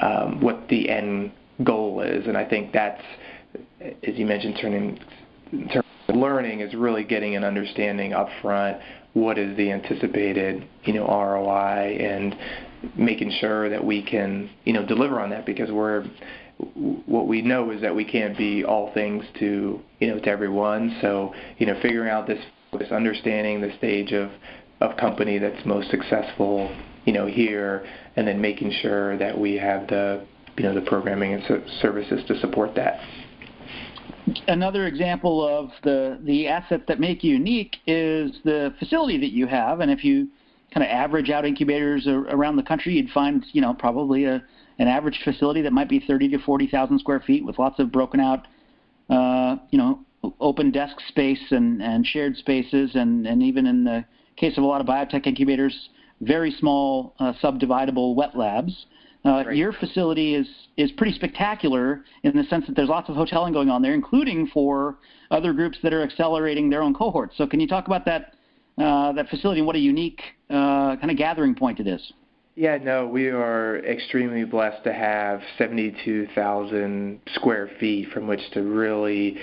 um, 0.00 0.40
what 0.40 0.68
the 0.68 0.88
end 0.88 1.32
goal 1.64 2.00
is. 2.00 2.26
And 2.26 2.36
I 2.36 2.48
think 2.48 2.72
that's, 2.72 3.02
as 3.80 4.14
you 4.14 4.26
mentioned, 4.26 4.58
turning 4.60 4.98
of 6.08 6.16
learning 6.16 6.60
is 6.60 6.74
really 6.74 7.04
getting 7.04 7.36
an 7.36 7.44
understanding 7.44 8.12
up 8.12 8.28
front 8.40 8.78
what 9.14 9.38
is 9.38 9.56
the 9.56 9.70
anticipated 9.70 10.66
you 10.84 10.94
know 10.94 11.06
ROI 11.06 11.96
and 12.00 12.34
making 12.96 13.30
sure 13.40 13.68
that 13.68 13.84
we 13.84 14.02
can 14.02 14.50
you 14.64 14.72
know 14.72 14.84
deliver 14.84 15.20
on 15.20 15.30
that 15.30 15.44
because 15.46 15.70
we're 15.70 16.04
what 17.06 17.26
we 17.26 17.42
know 17.42 17.70
is 17.70 17.80
that 17.82 17.94
we 17.94 18.04
can't 18.04 18.36
be 18.36 18.64
all 18.64 18.92
things 18.94 19.24
to 19.38 19.80
you 20.00 20.08
know 20.08 20.18
to 20.18 20.28
everyone 20.28 20.96
so 21.00 21.34
you 21.58 21.66
know 21.66 21.78
figuring 21.82 22.08
out 22.08 22.26
this 22.26 22.42
this 22.78 22.90
understanding 22.90 23.60
the 23.60 23.70
stage 23.76 24.12
of 24.12 24.30
of 24.80 24.96
company 24.96 25.38
that's 25.38 25.64
most 25.64 25.90
successful, 25.90 26.74
you 27.04 27.12
know, 27.12 27.26
here, 27.26 27.86
and 28.16 28.26
then 28.26 28.40
making 28.40 28.72
sure 28.82 29.16
that 29.18 29.38
we 29.38 29.54
have 29.54 29.86
the 29.88 30.26
you 30.56 30.64
know 30.64 30.74
the 30.74 30.80
programming 30.80 31.34
and 31.34 31.42
services 31.80 32.22
to 32.26 32.38
support 32.40 32.74
that. 32.74 32.98
Another 34.48 34.86
example 34.86 35.46
of 35.46 35.70
the 35.82 36.18
the 36.24 36.48
assets 36.48 36.82
that 36.88 36.98
make 36.98 37.22
you 37.22 37.34
unique 37.34 37.76
is 37.86 38.32
the 38.44 38.74
facility 38.78 39.18
that 39.18 39.32
you 39.32 39.46
have, 39.46 39.80
and 39.80 39.90
if 39.90 40.02
you 40.02 40.28
kind 40.72 40.82
of 40.82 40.90
average 40.90 41.28
out 41.28 41.44
incubators 41.44 42.06
around 42.06 42.56
the 42.56 42.62
country, 42.62 42.94
you'd 42.94 43.10
find 43.10 43.44
you 43.52 43.60
know 43.60 43.74
probably 43.74 44.24
a 44.24 44.42
an 44.78 44.88
average 44.88 45.20
facility 45.22 45.60
that 45.60 45.72
might 45.74 45.88
be 45.90 46.00
30 46.00 46.30
to 46.30 46.38
40,000 46.38 46.98
square 46.98 47.20
feet 47.20 47.44
with 47.44 47.58
lots 47.58 47.78
of 47.78 47.92
broken 47.92 48.18
out, 48.18 48.48
uh, 49.10 49.56
you 49.70 49.76
know, 49.76 50.00
open 50.40 50.70
desk 50.70 50.96
space 51.08 51.42
and, 51.50 51.82
and 51.82 52.06
shared 52.06 52.36
spaces, 52.36 52.92
and, 52.94 53.26
and 53.26 53.42
even 53.42 53.66
in 53.66 53.84
the 53.84 54.04
case 54.36 54.56
of 54.56 54.64
a 54.64 54.66
lot 54.66 54.80
of 54.80 54.86
biotech 54.86 55.26
incubators, 55.26 55.88
very 56.20 56.52
small 56.58 57.14
uh, 57.18 57.32
subdividable 57.42 58.14
wet 58.14 58.36
labs. 58.36 58.86
Uh, 59.24 59.50
your 59.50 59.72
facility 59.72 60.34
is 60.34 60.48
is 60.76 60.90
pretty 60.92 61.14
spectacular 61.14 62.04
in 62.24 62.36
the 62.36 62.42
sense 62.44 62.66
that 62.66 62.74
there's 62.74 62.88
lots 62.88 63.08
of 63.08 63.14
hoteling 63.14 63.52
going 63.52 63.70
on 63.70 63.80
there, 63.80 63.94
including 63.94 64.48
for 64.48 64.96
other 65.30 65.52
groups 65.52 65.78
that 65.82 65.92
are 65.92 66.02
accelerating 66.02 66.68
their 66.68 66.82
own 66.82 66.92
cohorts. 66.92 67.36
So, 67.36 67.46
can 67.46 67.60
you 67.60 67.68
talk 67.68 67.86
about 67.86 68.04
that 68.06 68.34
uh, 68.78 69.12
that 69.12 69.28
facility 69.28 69.60
and 69.60 69.66
what 69.66 69.76
a 69.76 69.80
unique 69.80 70.20
uh, 70.50 70.96
kind 70.96 71.10
of 71.10 71.16
gathering 71.16 71.54
point 71.54 71.78
it 71.78 71.86
is? 71.86 72.12
Yeah, 72.54 72.76
no, 72.76 73.06
we 73.06 73.28
are 73.28 73.78
extremely 73.78 74.44
blessed 74.44 74.84
to 74.84 74.92
have 74.92 75.40
72,000 75.56 77.20
square 77.34 77.70
feet 77.80 78.10
from 78.12 78.26
which 78.26 78.42
to 78.52 78.62
really 78.62 79.38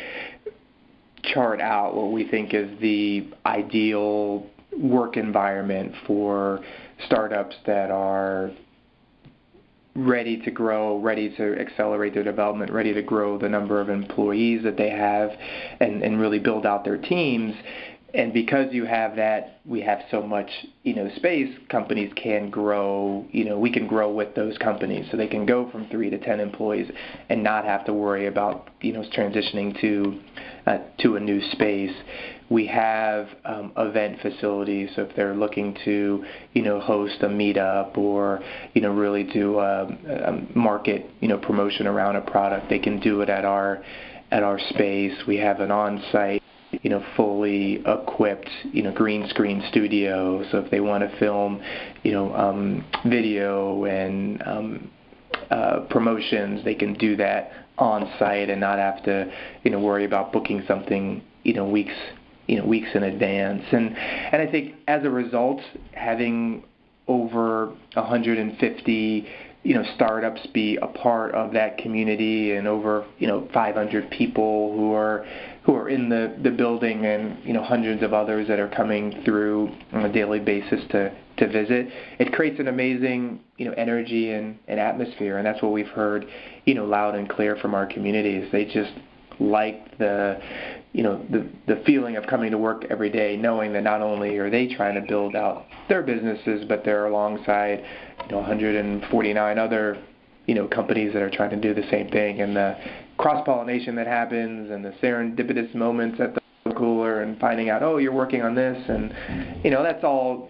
chart 1.24 1.62
out 1.62 1.96
what 1.96 2.12
we 2.12 2.28
think 2.28 2.54
is 2.54 2.70
the 2.80 3.28
ideal 3.46 4.46
work 4.78 5.18
environment 5.18 5.94
for 6.06 6.64
startups 7.06 7.56
that 7.66 7.92
are 7.92 8.52
ready 9.96 10.38
to 10.42 10.52
grow, 10.52 11.00
ready 11.00 11.36
to 11.36 11.60
accelerate 11.60 12.14
their 12.14 12.24
development, 12.24 12.72
ready 12.72 12.94
to 12.94 13.02
grow 13.02 13.38
the 13.38 13.50
number 13.50 13.82
of 13.82 13.90
employees 13.90 14.64
that 14.64 14.78
they 14.78 14.90
have, 14.90 15.32
and, 15.80 16.04
and 16.04 16.20
really 16.20 16.40
build 16.40 16.66
out 16.66 16.86
their 16.86 16.98
teams 16.98 17.56
and 18.13 18.34
because 18.34 18.74
you 18.74 18.86
have 18.86 19.16
that, 19.16 19.60
we 19.66 19.82
have 19.82 20.00
so 20.10 20.22
much, 20.22 20.50
you 20.84 20.96
know, 20.96 21.10
space. 21.16 21.54
Companies 21.70 22.12
can 22.16 22.50
grow. 22.50 23.25
You 23.32 23.46
know, 23.46 23.60
we 23.60 23.72
can 23.72 23.88
grow 23.88 24.12
with 24.12 24.36
those 24.36 24.58
companies, 24.58 25.08
so 25.12 25.18
they 25.18 25.28
can 25.28 25.46
go 25.46 25.70
from 25.72 25.88
three 25.89 26.10
to 26.10 26.18
ten 26.18 26.39
employees 26.39 26.92
and 27.30 27.44
not 27.44 27.66
have 27.66 27.86
to 27.86 27.94
worry 27.94 28.28
about, 28.28 28.70
you 28.82 28.94
know, 28.94 29.04
transitioning 29.16 29.80
to 29.82 30.20
uh, 30.66 30.78
to 31.00 31.16
a 31.16 31.20
new 31.20 31.42
space. 31.51 31.96
We 32.50 32.66
have 32.68 33.28
um, 33.46 33.72
event 33.78 34.22
facilities, 34.22 34.89
so 34.96 35.04
if 35.04 35.16
they're 35.16 35.36
looking 35.36 35.78
to, 35.86 36.25
you 36.54 36.62
know, 36.63 36.80
host 36.80 37.18
a 37.22 37.28
meetup 37.28 37.96
or, 37.96 38.42
you 38.74 38.82
know, 38.82 38.92
really 38.92 39.24
do 39.24 39.60
a, 39.60 39.88
market, 40.56 41.06
you 41.20 41.28
know, 41.28 41.38
promotion 41.38 41.86
around 41.86 42.16
a 42.16 42.22
product, 42.22 42.68
they 42.70 42.80
can 42.80 43.00
do 43.00 43.22
it 43.22 43.30
at 43.30 43.46
our 43.46 43.84
at 44.32 44.44
our 44.44 44.60
space. 44.70 45.13
We 45.28 45.38
have 45.38 45.60
an 45.60 45.72
on-site 45.72 46.38
you 46.72 46.90
know, 46.90 47.04
fully 47.16 47.84
equipped, 47.86 48.50
you 48.72 48.84
know, 48.84 48.92
green 48.92 49.28
screen 49.30 49.64
studio. 49.70 50.44
So 50.52 50.60
if 50.60 50.72
they 50.72 50.80
want 50.80 51.10
to 51.10 51.18
film, 51.18 51.62
you 52.04 52.12
know, 52.12 52.34
um, 52.36 52.86
video 53.06 53.86
and 53.86 54.42
um, 54.46 54.92
uh, 55.50 55.82
promotions, 55.90 56.64
they 56.64 56.76
can 56.76 56.94
do 56.94 57.16
that 57.18 57.52
on 57.78 58.12
site 58.20 58.50
and 58.50 58.60
not 58.60 58.78
have 58.78 59.04
to, 59.06 59.32
you 59.64 59.72
know, 59.72 59.80
worry 59.80 60.06
about 60.06 60.32
booking 60.32 60.64
something, 60.68 61.24
you 61.44 61.54
know, 61.54 61.68
weeks, 61.68 61.94
you 62.48 62.58
know, 62.58 62.66
weeks 62.66 62.90
in 62.94 63.04
advance. 63.04 63.64
And 63.72 63.96
and 63.98 64.42
I 64.42 64.52
think 64.52 64.76
as 64.88 65.04
a 65.04 65.10
result, 65.10 65.62
having 65.94 66.64
over 67.08 67.74
150 67.94 69.28
you 69.64 69.74
know 69.74 69.84
startups 69.96 70.46
be 70.54 70.78
a 70.78 70.88
part 70.88 71.34
of 71.34 71.52
that 71.52 71.78
community 71.78 72.54
and 72.54 72.68
over 72.68 73.06
you 73.18 73.28
know 73.28 73.48
500 73.54 74.10
people 74.10 74.74
who 74.74 74.94
are 74.94 75.26
who 75.70 75.76
are 75.76 75.88
in 75.88 76.10
the 76.10 76.36
the 76.42 76.50
building 76.50 77.06
and 77.06 77.38
you 77.46 77.54
know 77.54 77.64
hundreds 77.64 78.02
of 78.02 78.12
others 78.12 78.48
that 78.48 78.60
are 78.60 78.70
coming 78.70 79.22
through 79.24 79.70
on 79.94 80.04
a 80.04 80.12
daily 80.12 80.40
basis 80.40 80.82
to 80.90 81.16
to 81.38 81.48
visit. 81.48 81.88
It 82.18 82.34
creates 82.34 82.60
an 82.60 82.70
amazing 82.70 83.40
you 83.58 83.66
know 83.66 83.74
energy 83.74 84.32
and, 84.32 84.58
and 84.68 84.80
atmosphere 84.80 85.38
and 85.38 85.46
that's 85.46 85.62
what 85.62 85.72
we've 85.72 85.88
heard 85.90 86.26
you 86.66 86.74
know 86.74 86.86
loud 86.86 87.14
and 87.14 87.30
clear 87.30 87.56
from 87.58 87.76
our 87.76 87.86
communities. 87.86 88.50
They 88.52 88.66
just 88.66 88.94
like 89.40 89.96
the 90.00 90.42
you 90.92 91.04
know 91.04 91.24
the 91.30 91.48
the 91.68 91.84
feeling 91.86 92.18
of 92.18 92.26
coming 92.26 92.50
to 92.50 92.58
work 92.58 92.86
every 92.90 93.12
day 93.12 93.38
knowing 93.38 93.72
that 93.74 93.84
not 93.84 94.02
only 94.02 94.38
are 94.38 94.50
they 94.50 94.74
trying 94.74 94.96
to 94.96 95.08
build 95.08 95.36
out 95.36 95.68
their 95.88 96.02
businesses 96.02 96.66
but 96.68 96.84
they're 96.84 97.06
alongside 97.06 97.86
you 98.26 98.32
know 98.32 98.40
149 98.40 99.60
other 99.60 100.04
you 100.50 100.56
know 100.56 100.68
companies 100.68 101.14
that 101.14 101.22
are 101.22 101.30
trying 101.30 101.52
to 101.52 101.58
do 101.58 101.76
the 101.80 101.88
same 101.92 102.10
thing. 102.10 102.42
And 102.42 102.56
the 102.56 102.76
cross 103.20 103.46
pollination 103.46 103.96
that 103.96 104.08
happens 104.08 104.72
and 104.72 104.84
the 104.84 104.92
serendipitous 105.04 105.74
moments 105.76 106.20
at 106.20 106.34
the 106.34 106.74
cooler 106.74 107.22
and 107.22 107.40
finding 107.40 107.70
out 107.70 107.84
oh 107.84 107.98
you're 107.98 108.14
working 108.14 108.42
on 108.42 108.56
this 108.56 108.78
and 108.88 109.14
you 109.64 109.70
know 109.70 109.84
that's 109.84 110.04
all 110.04 110.50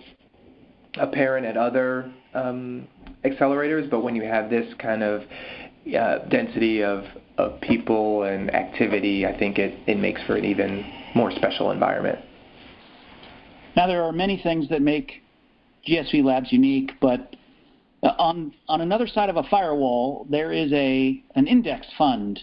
apparent 1.00 1.46
at 1.46 1.58
other 1.58 2.12
um, 2.34 2.88
accelerators 3.26 3.90
but 3.90 4.02
when 4.02 4.16
you 4.16 4.24
have 4.24 4.50
this 4.50 4.72
kind 4.80 5.04
of 5.04 5.24
uh, 5.98 6.20
density 6.30 6.84
of 6.84 7.04
of 7.40 7.60
people 7.62 8.24
and 8.24 8.54
activity, 8.54 9.26
I 9.26 9.38
think 9.38 9.58
it, 9.58 9.80
it 9.88 9.98
makes 9.98 10.22
for 10.28 10.36
an 10.36 10.46
even 10.46 10.86
more 11.16 11.32
special 11.32 11.72
environment. 11.72 12.20
Now, 13.76 13.88
there 13.88 14.04
are 14.04 14.12
many 14.12 14.40
things 14.44 14.68
that 14.70 14.82
make 14.82 15.24
GSV 15.88 16.24
Labs 16.24 16.52
unique, 16.52 16.92
but 17.00 17.36
uh, 18.04 18.12
on 18.20 18.54
on 18.68 18.82
another 18.82 19.08
side 19.08 19.30
of 19.30 19.38
a 19.38 19.44
firewall, 19.44 20.28
there 20.30 20.52
is 20.52 20.72
a 20.74 21.24
an 21.36 21.48
index 21.48 21.88
fund 21.98 22.40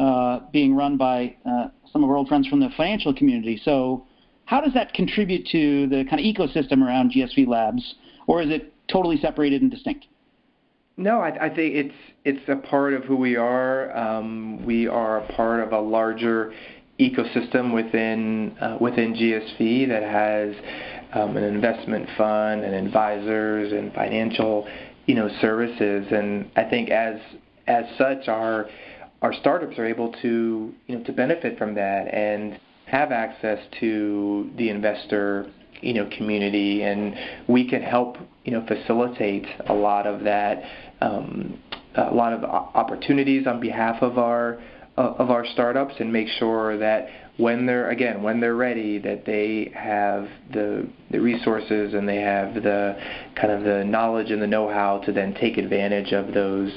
uh, 0.00 0.40
being 0.50 0.74
run 0.74 0.96
by 0.96 1.36
uh, 1.44 1.68
some 1.92 2.02
of 2.02 2.08
our 2.08 2.16
old 2.16 2.28
friends 2.28 2.48
from 2.48 2.58
the 2.58 2.70
financial 2.76 3.12
community. 3.12 3.60
So, 3.62 4.06
how 4.46 4.60
does 4.60 4.72
that 4.72 4.94
contribute 4.94 5.46
to 5.52 5.86
the 5.88 6.04
kind 6.08 6.14
of 6.14 6.24
ecosystem 6.24 6.82
around 6.82 7.12
GSV 7.12 7.46
Labs, 7.46 7.96
or 8.26 8.40
is 8.40 8.50
it 8.50 8.72
totally 8.88 9.18
separated 9.18 9.60
and 9.60 9.70
distinct? 9.70 10.06
No, 10.96 11.20
I, 11.20 11.46
I 11.46 11.54
think 11.54 11.74
it's 11.74 11.94
it's 12.24 12.48
a 12.48 12.56
part 12.56 12.94
of 12.94 13.04
who 13.04 13.16
we 13.16 13.36
are. 13.36 13.96
Um, 13.96 14.64
we 14.64 14.88
are 14.88 15.18
a 15.18 15.32
part 15.34 15.60
of 15.60 15.72
a 15.72 15.80
larger 15.80 16.52
ecosystem 16.98 17.74
within 17.74 18.56
uh, 18.58 18.78
within 18.80 19.14
GSV 19.14 19.88
that 19.88 20.02
has 20.02 20.54
um, 21.12 21.36
an 21.36 21.44
investment 21.44 22.08
fund 22.16 22.64
and 22.64 22.74
advisors 22.74 23.72
and 23.72 23.92
financial 23.92 24.66
you 25.06 25.14
know 25.14 25.28
services. 25.42 26.06
And 26.10 26.50
I 26.56 26.64
think 26.64 26.88
as 26.88 27.20
as 27.66 27.84
such, 27.98 28.28
our 28.28 28.66
our 29.22 29.32
startups 29.34 29.78
are 29.78 29.86
able 29.86 30.12
to 30.22 30.72
you 30.86 30.98
know 30.98 31.04
to 31.04 31.12
benefit 31.12 31.58
from 31.58 31.74
that 31.74 32.12
and 32.14 32.58
have 32.86 33.12
access 33.12 33.58
to 33.78 34.50
the 34.56 34.68
investor 34.68 35.50
you 35.80 35.94
know 35.94 36.08
community. 36.16 36.82
And 36.82 37.14
we 37.48 37.68
can 37.68 37.82
help 37.82 38.16
you 38.44 38.52
know 38.52 38.64
facilitate 38.66 39.46
a 39.66 39.74
lot 39.74 40.06
of 40.06 40.24
that 40.24 40.62
um, 41.00 41.58
a 41.94 42.14
lot 42.14 42.32
of 42.32 42.44
opportunities 42.44 43.46
on 43.46 43.60
behalf 43.60 44.02
of 44.02 44.18
our 44.18 44.60
of 44.96 45.30
our 45.30 45.46
startups 45.46 45.94
and 45.98 46.12
make 46.12 46.28
sure 46.28 46.76
that 46.78 47.08
when 47.38 47.64
they're 47.64 47.90
again 47.90 48.22
when 48.22 48.40
they're 48.40 48.56
ready 48.56 48.98
that 48.98 49.24
they 49.24 49.70
have 49.74 50.28
the 50.52 50.86
the 51.10 51.18
resources 51.18 51.94
and 51.94 52.08
they 52.08 52.20
have 52.20 52.54
the 52.54 52.98
kind 53.34 53.50
of 53.50 53.64
the 53.64 53.84
knowledge 53.84 54.30
and 54.30 54.42
the 54.42 54.46
know-how 54.46 54.98
to 54.98 55.12
then 55.12 55.32
take 55.34 55.56
advantage 55.56 56.12
of 56.12 56.34
those 56.34 56.72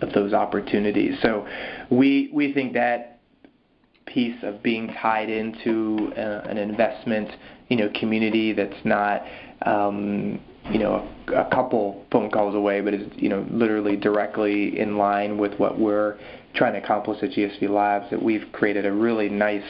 of 0.00 0.12
those 0.12 0.32
opportunities. 0.32 1.18
So 1.22 1.46
we 1.90 2.30
we 2.32 2.52
think 2.52 2.74
that 2.74 3.20
piece 4.06 4.36
of 4.42 4.62
being 4.62 4.88
tied 5.00 5.28
into 5.28 6.10
uh, 6.16 6.48
an 6.48 6.56
investment 6.56 7.30
you 7.68 7.76
know 7.76 7.90
community 8.00 8.52
that's 8.52 8.84
not 8.84 9.22
um, 9.62 10.40
you 10.70 10.78
know 10.78 11.08
a, 11.28 11.32
a 11.32 11.50
couple 11.50 12.04
phone 12.10 12.30
calls 12.30 12.54
away, 12.54 12.80
but 12.80 12.94
is 12.94 13.08
you 13.16 13.28
know 13.28 13.46
literally 13.50 13.96
directly 13.96 14.78
in 14.78 14.96
line 14.96 15.38
with 15.38 15.54
what 15.58 15.78
we're 15.78 16.18
trying 16.54 16.72
to 16.72 16.82
accomplish 16.82 17.22
at 17.22 17.30
GSV 17.30 17.68
Labs. 17.68 18.10
That 18.10 18.22
we've 18.22 18.46
created 18.52 18.86
a 18.86 18.92
really 18.92 19.28
nice 19.28 19.64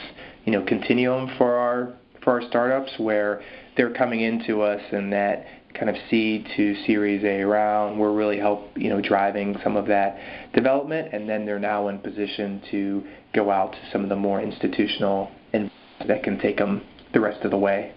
you 0.45 0.51
know 0.51 0.63
continuum 0.65 1.29
for 1.37 1.55
our 1.55 1.93
for 2.23 2.41
our 2.41 2.47
startups 2.49 2.91
where 2.97 3.41
they're 3.77 3.93
coming 3.93 4.21
into 4.21 4.61
us 4.61 4.81
and 4.91 5.13
that 5.13 5.45
kind 5.79 5.89
of 5.89 5.95
seed 6.09 6.47
to 6.57 6.75
Series 6.85 7.23
A 7.23 7.43
round. 7.43 7.99
We're 7.99 8.13
really 8.13 8.37
help 8.37 8.69
you 8.75 8.89
know 8.89 9.01
driving 9.01 9.57
some 9.63 9.77
of 9.77 9.87
that 9.87 10.17
development, 10.53 11.13
and 11.13 11.27
then 11.27 11.45
they're 11.45 11.59
now 11.59 11.87
in 11.87 11.99
position 11.99 12.61
to 12.71 13.03
go 13.33 13.49
out 13.49 13.71
to 13.71 13.79
some 13.91 14.03
of 14.03 14.09
the 14.09 14.15
more 14.15 14.41
institutional 14.41 15.31
and 15.53 15.71
that 16.07 16.23
can 16.23 16.39
take 16.39 16.57
them 16.57 16.81
the 17.13 17.19
rest 17.19 17.43
of 17.43 17.51
the 17.51 17.57
way. 17.57 17.93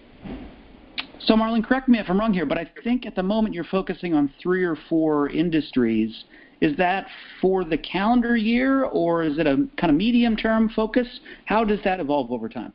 So, 1.19 1.35
Marlon, 1.35 1.63
correct 1.63 1.87
me 1.87 1.99
if 1.99 2.09
I'm 2.09 2.19
wrong 2.19 2.33
here, 2.33 2.45
but 2.45 2.57
I 2.57 2.69
think 2.83 3.05
at 3.05 3.15
the 3.15 3.23
moment 3.23 3.55
you're 3.55 3.63
focusing 3.63 4.13
on 4.13 4.31
three 4.41 4.63
or 4.63 4.77
four 4.89 5.29
industries. 5.29 6.25
Is 6.59 6.77
that 6.77 7.07
for 7.41 7.65
the 7.65 7.77
calendar 7.77 8.37
year, 8.37 8.85
or 8.85 9.23
is 9.23 9.37
it 9.37 9.47
a 9.47 9.67
kind 9.77 9.89
of 9.89 9.95
medium-term 9.95 10.69
focus? 10.69 11.07
How 11.45 11.65
does 11.65 11.79
that 11.83 11.99
evolve 11.99 12.31
over 12.31 12.47
time? 12.47 12.73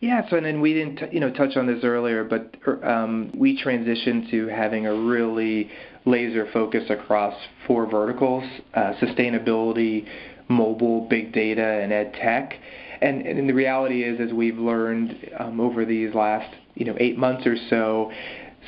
Yeah, 0.00 0.28
so 0.30 0.36
and 0.36 0.46
then 0.46 0.60
we 0.60 0.74
didn't 0.74 0.96
t- 0.96 1.06
you 1.12 1.20
know 1.20 1.30
touch 1.30 1.56
on 1.56 1.66
this 1.66 1.82
earlier, 1.82 2.22
but 2.22 2.56
er, 2.66 2.84
um, 2.88 3.32
we 3.36 3.60
transitioned 3.60 4.30
to 4.30 4.46
having 4.46 4.86
a 4.86 4.94
really 4.94 5.70
laser 6.04 6.48
focus 6.52 6.84
across 6.88 7.34
four 7.66 7.86
verticals: 7.86 8.44
uh, 8.74 8.92
sustainability, 9.00 10.06
mobile, 10.48 11.06
big 11.08 11.32
data, 11.32 11.64
and 11.64 11.92
ed 11.92 12.14
tech. 12.14 12.54
And, 13.00 13.22
and 13.22 13.48
the 13.48 13.54
reality 13.54 14.02
is, 14.02 14.20
as 14.20 14.32
we've 14.32 14.58
learned 14.58 15.30
um, 15.38 15.60
over 15.60 15.84
these 15.84 16.14
last 16.14 16.54
you 16.74 16.84
know 16.84 16.96
eight 17.00 17.18
months 17.18 17.44
or 17.44 17.56
so, 17.68 18.12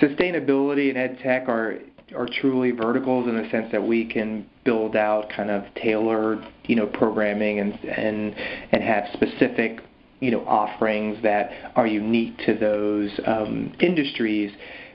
sustainability 0.03 0.89
and 0.89 0.99
ed 0.99 1.19
tech 1.23 1.49
are 1.49 1.79
are 2.17 2.29
truly 2.41 2.73
verticals 2.73 3.29
in 3.29 3.41
the 3.41 3.49
sense 3.51 3.71
that 3.71 3.83
we 3.87 4.05
can 4.05 4.45
build 4.65 4.97
out 4.97 5.31
kind 5.31 5.49
of 5.49 5.63
tailored 5.77 6.45
you 6.65 6.75
know 6.75 6.87
programming 6.87 7.61
and 7.61 7.73
and 7.85 8.35
and 8.73 8.83
have 8.83 9.05
specific 9.13 9.81
you 10.21 10.31
know 10.31 10.45
offerings 10.47 11.23
that 11.23 11.51
are 11.77 11.87
unique 11.87 12.37
to 12.47 12.55
those 12.55 13.11
um, 13.27 13.73
industries. 13.81 14.53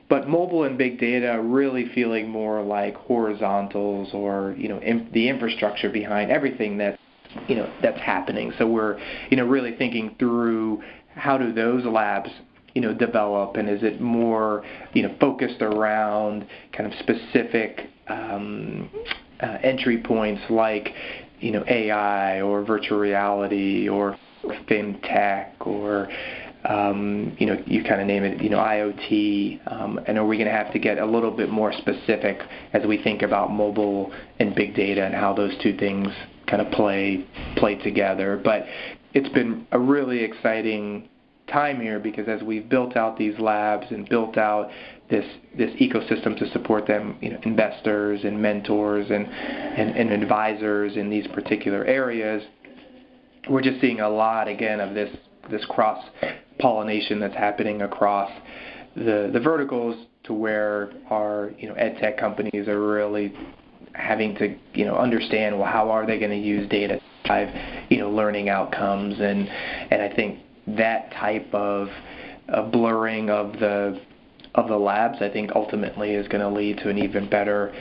But 0.08 0.30
mobile 0.30 0.66
and 0.66 0.78
big 0.78 1.00
data 1.00 1.30
are 1.32 1.42
really 1.42 1.90
feeling 1.96 2.30
more 2.30 2.62
like 2.62 2.96
horizontals 2.96 4.10
or 4.14 4.56
you 4.58 4.70
know 4.70 4.80
in, 4.80 5.10
the 5.14 5.28
infrastructure 5.28 5.90
behind 5.90 6.32
everything 6.32 6.78
that 6.78 7.00
you 7.48 7.56
know 7.56 7.72
that's 7.82 8.00
happening. 8.00 8.54
So 8.58 8.68
we're 8.68 9.00
you 9.30 9.38
know 9.38 9.46
really 9.46 9.76
thinking 9.76 10.16
through 10.20 10.84
how 11.16 11.38
do 11.38 11.52
those 11.52 11.86
labs 11.86 12.30
you 12.76 12.82
know 12.82 12.94
develop 12.94 13.56
and 13.56 13.70
is 13.70 13.82
it 13.82 14.00
more 14.02 14.64
you 14.94 15.02
know 15.02 15.16
focused 15.20 15.62
around 15.62 16.46
kind 16.74 16.92
of 16.92 17.00
specific 17.00 17.90
um, 18.08 18.90
uh, 19.42 19.58
entry 19.64 19.98
points 20.04 20.42
like 20.50 20.90
you 21.40 21.52
know 21.52 21.64
AI 21.68 22.42
or 22.42 22.64
virtual 22.64 23.00
reality 23.00 23.90
or 23.90 24.18
fintech 24.68 25.54
or 25.66 26.10
um, 26.68 27.36
you 27.38 27.46
know, 27.46 27.62
you 27.66 27.84
kind 27.84 28.02
of 28.02 28.08
name 28.08 28.24
it, 28.24 28.42
you 28.42 28.50
know, 28.50 28.58
IoT, 28.58 29.72
um, 29.72 30.00
and 30.08 30.18
are 30.18 30.26
we 30.26 30.38
going 30.38 30.48
to 30.48 30.54
have 30.54 30.74
to 30.74 30.80
get 30.80 30.98
a 30.98 31.06
little 31.06 31.32
bit 31.32 31.50
more 31.50 31.72
specific 31.72 32.40
as 32.74 32.86
we 32.88 33.02
think 33.04 33.22
about 33.22 33.52
mobile 33.52 34.12
and 34.40 34.56
big 34.56 34.76
data 34.76 35.04
and 35.06 35.14
how 35.14 35.34
those 35.34 35.54
two 35.62 35.78
things 35.78 36.08
kind 36.48 36.62
of 36.62 36.72
play 36.72 37.26
play 37.58 37.76
together? 37.76 38.42
But 38.44 38.66
it's 39.14 39.30
been 39.30 39.68
a 39.72 39.80
really 39.80 40.24
exciting 40.24 41.10
time 41.48 41.80
here 41.80 42.00
because 42.00 42.28
as 42.28 42.42
we've 42.42 42.68
built 42.68 42.98
out 42.98 43.18
these 43.18 43.38
labs 43.38 43.86
and 43.92 44.10
built 44.10 44.36
out 44.36 44.72
this 45.10 45.26
this 45.56 45.70
ecosystem 45.80 46.38
to 46.40 46.50
support 46.52 46.88
them, 46.88 47.16
you 47.22 47.30
know, 47.30 47.40
investors 47.44 48.22
and 48.24 48.42
mentors 48.42 49.06
and, 49.12 49.28
and, 49.28 49.96
and 49.96 50.12
advisors 50.12 50.98
in 50.98 51.12
these 51.12 51.28
particular 51.28 51.86
areas, 51.86 52.42
we're 53.50 53.62
just 53.62 53.80
seeing 53.82 54.00
a 54.00 54.10
lot 54.10 54.48
again 54.48 54.80
of 54.80 54.94
this 54.94 55.16
this 55.50 55.64
cross 55.66 56.04
pollination 56.60 57.20
that's 57.20 57.36
happening 57.36 57.82
across 57.82 58.32
the 58.96 59.30
the 59.32 59.40
verticals 59.40 60.08
to 60.24 60.34
where 60.34 60.92
our 61.10 61.52
you 61.58 61.68
know 61.68 61.76
ed 61.76 61.98
tech 62.00 62.18
companies 62.18 62.68
are 62.68 62.80
really 62.80 63.34
having 63.94 64.36
to 64.36 64.58
you 64.74 64.86
know 64.86 64.96
understand 64.96 65.58
well 65.58 65.72
how 65.72 65.90
are 65.90 66.06
they 66.06 66.20
going 66.20 66.32
to 66.32 66.38
use 66.38 66.68
data 66.70 66.96
to 66.96 67.02
drive 67.26 67.50
you 67.90 67.98
know 68.00 68.10
learning 68.10 68.50
outcomes? 68.50 69.20
And 69.20 69.48
and 69.92 70.02
I 70.02 70.14
think 70.16 70.40
that 70.68 71.12
type 71.12 71.54
of, 71.54 71.90
blurring 72.72 73.30
of 73.30 73.54
the 73.54 74.02
of 74.56 74.68
the 74.68 74.78
labs 74.78 75.18
I 75.22 75.30
think 75.30 75.52
ultimately 75.56 76.12
is 76.12 76.28
going 76.28 76.42
to 76.42 76.50
lead 76.50 76.78
to 76.78 76.90
an 76.90 76.98
even 76.98 77.30
better 77.30 77.74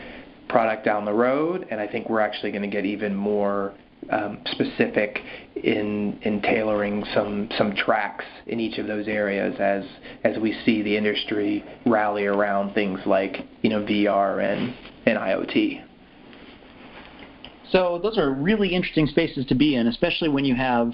product 0.48 0.84
down 0.84 1.04
the 1.04 1.12
road. 1.12 1.66
And 1.70 1.80
I 1.80 1.86
think 1.86 2.08
we're 2.08 2.20
actually 2.20 2.50
going 2.50 2.62
to 2.62 2.68
get 2.68 2.84
even 2.84 3.14
more 3.14 3.74
um, 4.10 4.38
specific 4.46 5.20
in 5.56 6.18
in 6.22 6.42
tailoring 6.42 7.04
some 7.14 7.48
some 7.56 7.74
tracks 7.74 8.24
in 8.46 8.60
each 8.60 8.78
of 8.78 8.86
those 8.86 9.08
areas 9.08 9.54
as 9.58 9.84
as 10.24 10.38
we 10.38 10.56
see 10.64 10.82
the 10.82 10.96
industry 10.96 11.64
rally 11.86 12.26
around 12.26 12.74
things 12.74 13.00
like 13.06 13.46
you 13.62 13.70
know 13.70 13.80
VR 13.80 14.42
and 14.42 14.74
and 15.06 15.18
IoT. 15.18 15.84
So 17.70 17.98
those 18.02 18.18
are 18.18 18.30
really 18.30 18.68
interesting 18.68 19.06
spaces 19.06 19.46
to 19.46 19.54
be 19.54 19.74
in, 19.74 19.88
especially 19.88 20.28
when 20.28 20.44
you 20.44 20.54
have 20.54 20.92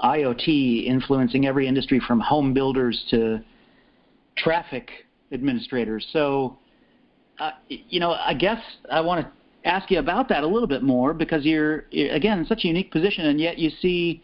IoT 0.00 0.84
influencing 0.84 1.46
every 1.46 1.66
industry 1.66 2.00
from 2.06 2.20
home 2.20 2.52
builders 2.52 3.02
to 3.10 3.40
traffic 4.36 4.90
administrators. 5.32 6.06
So, 6.12 6.58
uh, 7.38 7.52
you 7.68 8.00
know, 8.00 8.10
I 8.10 8.34
guess 8.34 8.60
I 8.90 9.00
want 9.00 9.26
to 9.26 9.32
ask 9.66 9.90
you 9.90 9.98
about 9.98 10.28
that 10.28 10.44
a 10.44 10.46
little 10.46 10.68
bit 10.68 10.82
more 10.82 11.12
because 11.12 11.44
you're, 11.44 11.86
again, 11.92 12.38
in 12.38 12.46
such 12.46 12.64
a 12.64 12.68
unique 12.68 12.90
position, 12.90 13.26
and 13.26 13.40
yet 13.40 13.58
you 13.58 13.70
see 13.70 14.22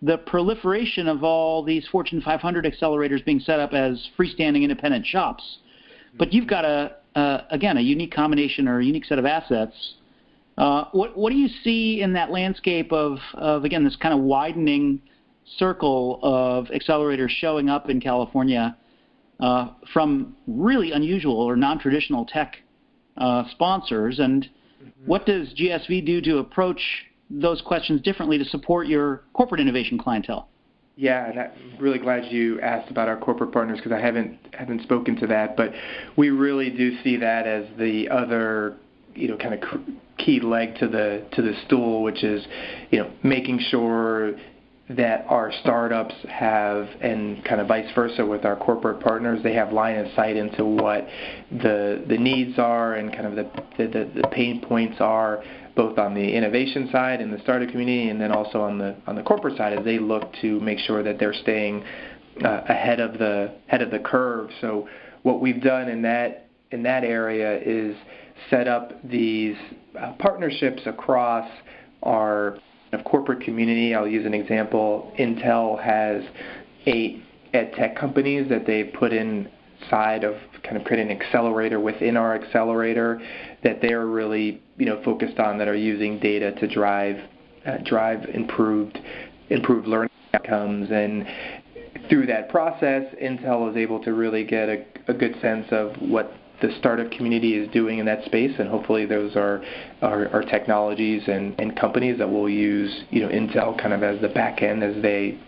the 0.00 0.18
proliferation 0.18 1.08
of 1.08 1.22
all 1.22 1.62
these 1.62 1.86
Fortune 1.88 2.20
500 2.20 2.64
accelerators 2.64 3.24
being 3.24 3.40
set 3.40 3.60
up 3.60 3.72
as 3.72 4.08
freestanding 4.18 4.62
independent 4.62 5.04
shops. 5.04 5.58
But 6.16 6.32
you've 6.32 6.46
got 6.46 6.64
a, 6.64 6.96
again, 7.50 7.76
a 7.76 7.80
unique 7.80 8.14
combination 8.14 8.68
or 8.68 8.80
a 8.80 8.84
unique 8.84 9.04
set 9.04 9.18
of 9.18 9.26
assets. 9.26 9.94
Uh, 10.56 10.84
what, 10.92 11.16
what 11.16 11.30
do 11.30 11.36
you 11.36 11.48
see 11.62 12.00
in 12.00 12.12
that 12.14 12.30
landscape 12.30 12.92
of, 12.92 13.18
of, 13.34 13.64
again, 13.64 13.84
this 13.84 13.96
kind 13.96 14.14
of 14.14 14.20
widening 14.20 15.00
circle 15.56 16.18
of 16.22 16.66
accelerators 16.66 17.30
showing 17.30 17.68
up 17.68 17.88
in 17.88 18.00
California 18.00 18.76
uh, 19.40 19.68
from 19.92 20.34
really 20.46 20.92
unusual 20.92 21.36
or 21.36 21.56
non-traditional 21.56 22.24
tech 22.24 22.56
uh, 23.18 23.44
sponsors? 23.50 24.18
And 24.18 24.48
what 25.04 25.26
does 25.26 25.48
GSV 25.54 26.04
do 26.04 26.20
to 26.22 26.38
approach 26.38 26.80
those 27.30 27.60
questions 27.62 28.00
differently 28.02 28.38
to 28.38 28.44
support 28.44 28.86
your 28.86 29.22
corporate 29.34 29.60
innovation 29.60 29.98
clientele? 29.98 30.48
Yeah, 30.96 31.30
and 31.30 31.38
I'm 31.38 31.50
really 31.78 32.00
glad 32.00 32.32
you 32.32 32.60
asked 32.60 32.90
about 32.90 33.06
our 33.06 33.16
corporate 33.16 33.52
partners 33.52 33.78
because 33.78 33.92
I 33.92 34.00
haven't 34.00 34.36
haven't 34.52 34.82
spoken 34.82 35.14
to 35.20 35.28
that, 35.28 35.56
but 35.56 35.72
we 36.16 36.30
really 36.30 36.70
do 36.70 37.00
see 37.04 37.16
that 37.18 37.46
as 37.46 37.66
the 37.78 38.08
other, 38.08 38.76
you 39.14 39.28
know, 39.28 39.36
kind 39.36 39.54
of 39.54 39.80
key 40.18 40.40
leg 40.40 40.74
to 40.80 40.88
the 40.88 41.24
to 41.36 41.42
the 41.42 41.52
stool, 41.66 42.02
which 42.02 42.24
is, 42.24 42.44
you 42.90 42.98
know, 42.98 43.12
making 43.22 43.60
sure 43.70 44.34
that 44.90 45.26
our 45.28 45.52
startups 45.60 46.14
have, 46.28 46.88
and 47.02 47.44
kind 47.44 47.60
of 47.60 47.68
vice 47.68 47.90
versa 47.94 48.24
with 48.24 48.44
our 48.44 48.56
corporate 48.56 49.00
partners, 49.00 49.40
they 49.42 49.52
have 49.52 49.72
line 49.72 49.96
of 49.98 50.06
sight 50.14 50.36
into 50.36 50.64
what 50.64 51.06
the 51.50 52.04
the 52.08 52.16
needs 52.16 52.58
are 52.58 52.94
and 52.94 53.12
kind 53.12 53.26
of 53.26 53.36
the 53.36 53.50
the, 53.76 54.10
the 54.22 54.28
pain 54.28 54.60
points 54.60 54.96
are 55.00 55.42
both 55.76 55.98
on 55.98 56.14
the 56.14 56.34
innovation 56.34 56.88
side 56.90 57.20
in 57.20 57.30
the 57.30 57.38
startup 57.40 57.68
community 57.68 58.08
and 58.08 58.20
then 58.20 58.32
also 58.32 58.60
on 58.62 58.78
the 58.78 58.96
on 59.06 59.14
the 59.14 59.22
corporate 59.22 59.56
side 59.56 59.78
as 59.78 59.84
they 59.84 59.98
look 59.98 60.32
to 60.40 60.58
make 60.60 60.78
sure 60.78 61.02
that 61.02 61.18
they're 61.18 61.34
staying 61.34 61.84
uh, 62.44 62.62
ahead 62.68 62.98
of 62.98 63.18
the 63.18 63.54
head 63.66 63.82
of 63.82 63.90
the 63.90 63.98
curve. 63.98 64.50
So 64.60 64.88
what 65.22 65.40
we've 65.40 65.62
done 65.62 65.88
in 65.88 66.02
that 66.02 66.48
in 66.70 66.82
that 66.84 67.04
area 67.04 67.60
is 67.60 67.96
set 68.50 68.68
up 68.68 68.92
these 69.04 69.56
uh, 69.98 70.12
partnerships 70.18 70.82
across 70.86 71.48
our 72.02 72.58
corporate 73.04 73.40
community. 73.42 73.94
I'll 73.94 74.08
use 74.08 74.26
an 74.26 74.34
example. 74.34 75.12
Intel 75.18 75.82
has 75.82 76.22
eight 76.86 77.22
ed 77.52 77.72
tech 77.74 77.96
companies 77.96 78.48
that 78.48 78.66
they've 78.66 78.92
put 78.92 79.12
inside 79.12 80.24
of 80.24 80.36
kind 80.62 80.76
of 80.76 80.84
creating 80.84 81.10
an 81.10 81.20
accelerator 81.20 81.80
within 81.80 82.16
our 82.16 82.34
accelerator 82.34 83.20
that 83.62 83.80
they're 83.80 84.06
really 84.06 84.62
you 84.76 84.86
know 84.86 85.02
focused 85.04 85.38
on 85.38 85.58
that 85.58 85.68
are 85.68 85.76
using 85.76 86.18
data 86.18 86.52
to 86.52 86.66
drive 86.66 87.16
uh, 87.66 87.78
drive 87.84 88.24
improved 88.34 88.98
improved 89.50 89.86
learning 89.86 90.10
outcomes 90.34 90.90
and 90.90 91.26
through 92.08 92.26
that 92.26 92.48
process 92.48 93.04
Intel 93.22 93.70
is 93.70 93.76
able 93.76 94.02
to 94.04 94.12
really 94.12 94.44
get 94.44 94.68
a, 94.68 94.84
a 95.08 95.14
good 95.14 95.34
sense 95.40 95.66
of 95.70 95.92
what 96.00 96.32
the 96.60 96.74
startup 96.78 97.10
community 97.12 97.54
is 97.54 97.70
doing 97.70 97.98
in 97.98 98.06
that 98.06 98.24
space 98.24 98.52
and 98.58 98.68
hopefully 98.68 99.06
those 99.06 99.36
are 99.36 99.62
are, 100.02 100.28
are 100.28 100.42
technologies 100.42 101.22
and, 101.26 101.58
and 101.60 101.76
companies 101.76 102.18
that 102.18 102.28
will 102.28 102.48
use 102.48 103.04
you 103.10 103.20
know 103.20 103.28
Intel 103.28 103.80
kind 103.80 103.92
of 103.92 104.02
as 104.02 104.20
the 104.20 104.28
back 104.28 104.62
end 104.62 104.82
as 104.82 105.00
they 105.02 105.38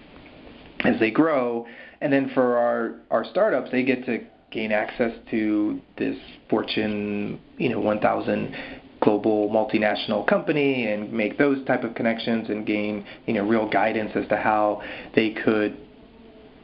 as 0.85 0.99
they 0.99 1.11
grow. 1.11 1.67
And 2.01 2.13
then 2.13 2.31
for 2.35 2.57
our 2.57 2.95
our 3.11 3.25
startups 3.25 3.71
they 3.71 3.83
get 3.83 4.05
to 4.07 4.25
gain 4.51 4.73
access 4.73 5.13
to 5.31 5.81
this 5.97 6.17
Fortune, 6.49 7.41
you 7.57 7.69
know, 7.69 7.79
1,000 7.79 8.57
global 9.01 9.49
multinational 9.49 10.27
company 10.27 10.89
and 10.89 11.13
make 11.13 11.39
those 11.39 11.65
type 11.67 11.85
of 11.85 11.95
connections 11.95 12.51
and 12.51 12.67
gain, 12.67 13.07
you 13.27 13.35
know, 13.35 13.47
real 13.47 13.69
guidance 13.69 14.11
as 14.17 14.27
to 14.29 14.37
how 14.37 14.83
they 15.15 15.31
could 15.31 15.77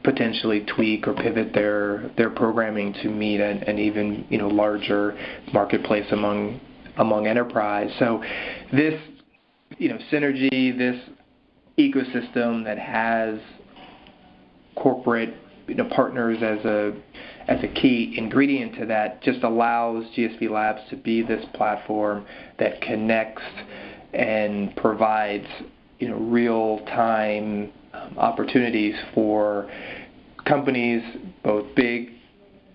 potentially 0.06 0.64
tweak 0.76 1.08
or 1.08 1.14
pivot 1.14 1.52
their 1.52 2.12
their 2.16 2.30
programming 2.30 2.92
to 2.92 3.08
meet 3.08 3.40
an, 3.40 3.58
an 3.64 3.76
even 3.76 4.24
you 4.30 4.38
know 4.38 4.46
larger 4.46 5.18
marketplace 5.52 6.06
among 6.12 6.60
among 6.96 7.26
enterprise. 7.26 7.90
So 7.98 8.22
this 8.72 8.94
you 9.78 9.88
know 9.88 9.98
synergy, 10.12 10.78
this 10.78 10.96
ecosystem 11.76 12.64
that 12.64 12.78
has 12.78 13.40
corporate 14.76 15.34
you 15.66 15.74
know, 15.74 15.88
partners 15.92 16.38
as 16.40 16.64
a 16.64 16.94
as 17.48 17.58
a 17.64 17.68
key 17.68 18.14
ingredient 18.16 18.76
to 18.76 18.86
that 18.86 19.20
just 19.22 19.42
allows 19.42 20.04
GSV 20.16 20.48
Labs 20.48 20.82
to 20.90 20.96
be 20.96 21.22
this 21.22 21.44
platform 21.54 22.24
that 22.60 22.80
connects 22.80 23.42
and 24.14 24.74
provides 24.76 25.48
you 25.98 26.08
know 26.08 26.16
real 26.16 26.78
time 26.86 27.72
um, 27.96 28.18
opportunities 28.18 28.94
for 29.14 29.70
companies 30.44 31.02
both 31.42 31.66
big 31.74 32.10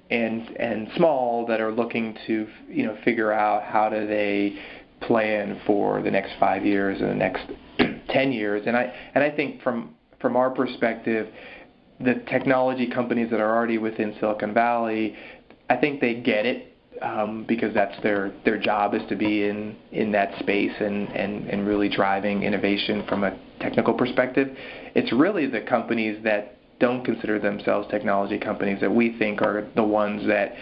and 0.09 0.49
and 0.57 0.89
small 0.97 1.45
that 1.45 1.61
are 1.61 1.71
looking 1.71 2.17
to 2.27 2.47
you 2.67 2.85
know 2.85 2.97
figure 3.03 3.31
out 3.31 3.63
how 3.63 3.89
do 3.89 4.05
they 4.07 4.59
plan 5.01 5.59
for 5.65 6.01
the 6.03 6.11
next 6.11 6.33
5 6.39 6.63
years 6.63 7.01
and 7.01 7.09
the 7.09 7.15
next 7.15 7.43
10 8.09 8.31
years. 8.31 8.63
And 8.67 8.75
I 8.77 8.93
and 9.15 9.23
I 9.23 9.31
think 9.31 9.61
from 9.61 9.95
from 10.19 10.35
our 10.35 10.49
perspective 10.51 11.27
the 11.99 12.15
technology 12.29 12.89
companies 12.89 13.29
that 13.29 13.39
are 13.39 13.55
already 13.55 13.77
within 13.77 14.15
Silicon 14.19 14.53
Valley, 14.53 15.15
I 15.69 15.77
think 15.77 16.01
they 16.01 16.15
get 16.15 16.45
it 16.45 16.70
um, 17.01 17.45
because 17.47 17.73
that's 17.73 18.01
their 18.03 18.31
their 18.45 18.59
job 18.59 18.93
is 18.93 19.01
to 19.09 19.15
be 19.15 19.43
in 19.43 19.75
in 19.91 20.11
that 20.11 20.37
space 20.39 20.73
and 20.79 21.09
and 21.09 21.47
and 21.49 21.67
really 21.67 21.89
driving 21.89 22.43
innovation 22.43 23.05
from 23.07 23.23
a 23.23 23.37
technical 23.59 23.93
perspective. 23.93 24.55
It's 24.95 25.11
really 25.11 25.47
the 25.47 25.61
companies 25.61 26.23
that 26.23 26.57
don't 26.79 27.03
consider 27.03 27.39
themselves 27.39 27.87
technology 27.89 28.39
companies 28.39 28.79
that 28.81 28.93
we 28.93 29.17
think 29.17 29.41
are 29.41 29.67
the 29.75 29.83
ones 29.83 30.25
that 30.27 30.53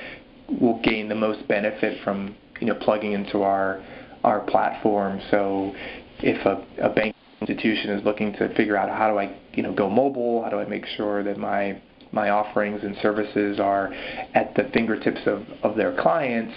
will 0.59 0.81
gain 0.81 1.07
the 1.07 1.15
most 1.15 1.47
benefit 1.47 2.03
from 2.03 2.35
you 2.59 2.67
know 2.67 2.75
plugging 2.75 3.13
into 3.13 3.41
our 3.41 3.83
our 4.23 4.41
platform. 4.41 5.21
So 5.31 5.73
if 6.21 6.45
a, 6.45 6.85
a 6.85 6.89
bank 6.89 7.15
institution 7.41 7.91
is 7.91 8.03
looking 8.03 8.33
to 8.33 8.53
figure 8.55 8.75
out 8.75 8.89
how 8.89 9.09
do 9.09 9.17
I, 9.17 9.35
you 9.53 9.63
know, 9.63 9.73
go 9.73 9.89
mobile? 9.89 10.43
How 10.43 10.49
do 10.49 10.59
I 10.59 10.65
make 10.65 10.85
sure 10.97 11.23
that 11.23 11.37
my 11.37 11.81
my 12.11 12.29
offerings 12.29 12.81
and 12.83 12.95
services 13.01 13.59
are 13.59 13.93
at 14.33 14.55
the 14.55 14.69
fingertips 14.73 15.21
of, 15.25 15.43
of 15.63 15.75
their 15.75 15.95
clients? 16.01 16.53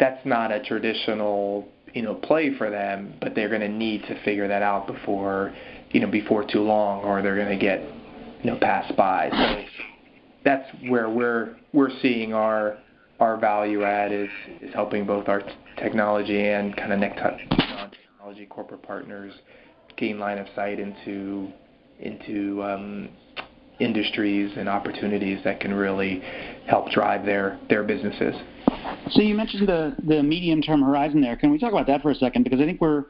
That's 0.00 0.24
not 0.24 0.50
a 0.52 0.62
traditional, 0.62 1.68
you 1.92 2.02
know, 2.02 2.14
play 2.14 2.56
for 2.56 2.70
them, 2.70 3.14
but 3.20 3.34
they're 3.34 3.48
going 3.48 3.60
to 3.60 3.68
need 3.68 4.02
to 4.02 4.22
figure 4.24 4.48
that 4.48 4.62
out 4.62 4.86
before, 4.86 5.54
you 5.90 6.00
know, 6.00 6.10
before 6.10 6.44
too 6.44 6.62
long, 6.62 7.04
or 7.04 7.22
they're 7.22 7.36
going 7.36 7.56
to 7.56 7.62
get, 7.64 7.80
you 8.42 8.50
know, 8.50 8.58
passed 8.60 8.96
by. 8.96 9.30
So 9.30 9.64
that's 10.44 10.68
where 10.88 11.08
we're 11.08 11.56
we're 11.72 11.90
seeing 12.02 12.34
our 12.34 12.78
our 13.20 13.36
value 13.36 13.84
add 13.84 14.12
is 14.12 14.28
is 14.60 14.74
helping 14.74 15.06
both 15.06 15.28
our 15.28 15.42
technology 15.78 16.48
and 16.48 16.76
kind 16.76 16.92
of 16.92 16.98
non-technology 16.98 18.46
corporate 18.46 18.82
partners 18.82 19.32
gain 19.96 20.18
line 20.18 20.38
of 20.38 20.46
sight 20.54 20.78
into 20.80 21.50
into 22.00 22.62
um, 22.62 23.08
industries 23.80 24.52
and 24.56 24.68
opportunities 24.68 25.42
that 25.44 25.60
can 25.60 25.74
really 25.74 26.22
help 26.66 26.90
drive 26.90 27.24
their 27.26 27.58
their 27.68 27.82
businesses. 27.82 28.34
So 29.10 29.22
you 29.22 29.34
mentioned 29.34 29.68
the 29.68 29.96
the 30.06 30.22
medium 30.22 30.62
term 30.62 30.82
horizon 30.82 31.20
there. 31.20 31.36
Can 31.36 31.50
we 31.50 31.58
talk 31.58 31.72
about 31.72 31.86
that 31.88 32.02
for 32.02 32.10
a 32.10 32.14
second? 32.14 32.44
Because 32.44 32.60
I 32.60 32.64
think 32.64 32.80
we're 32.80 33.04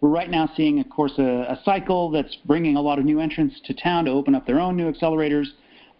we're 0.00 0.10
right 0.10 0.28
now 0.28 0.50
seeing, 0.54 0.80
of 0.80 0.90
course, 0.90 1.12
a, 1.18 1.22
a 1.22 1.60
cycle 1.64 2.10
that's 2.10 2.36
bringing 2.44 2.76
a 2.76 2.80
lot 2.80 2.98
of 2.98 3.04
new 3.04 3.20
entrants 3.20 3.58
to 3.64 3.74
town 3.74 4.04
to 4.04 4.10
open 4.10 4.34
up 4.34 4.46
their 4.46 4.60
own 4.60 4.76
new 4.76 4.92
accelerators. 4.92 5.46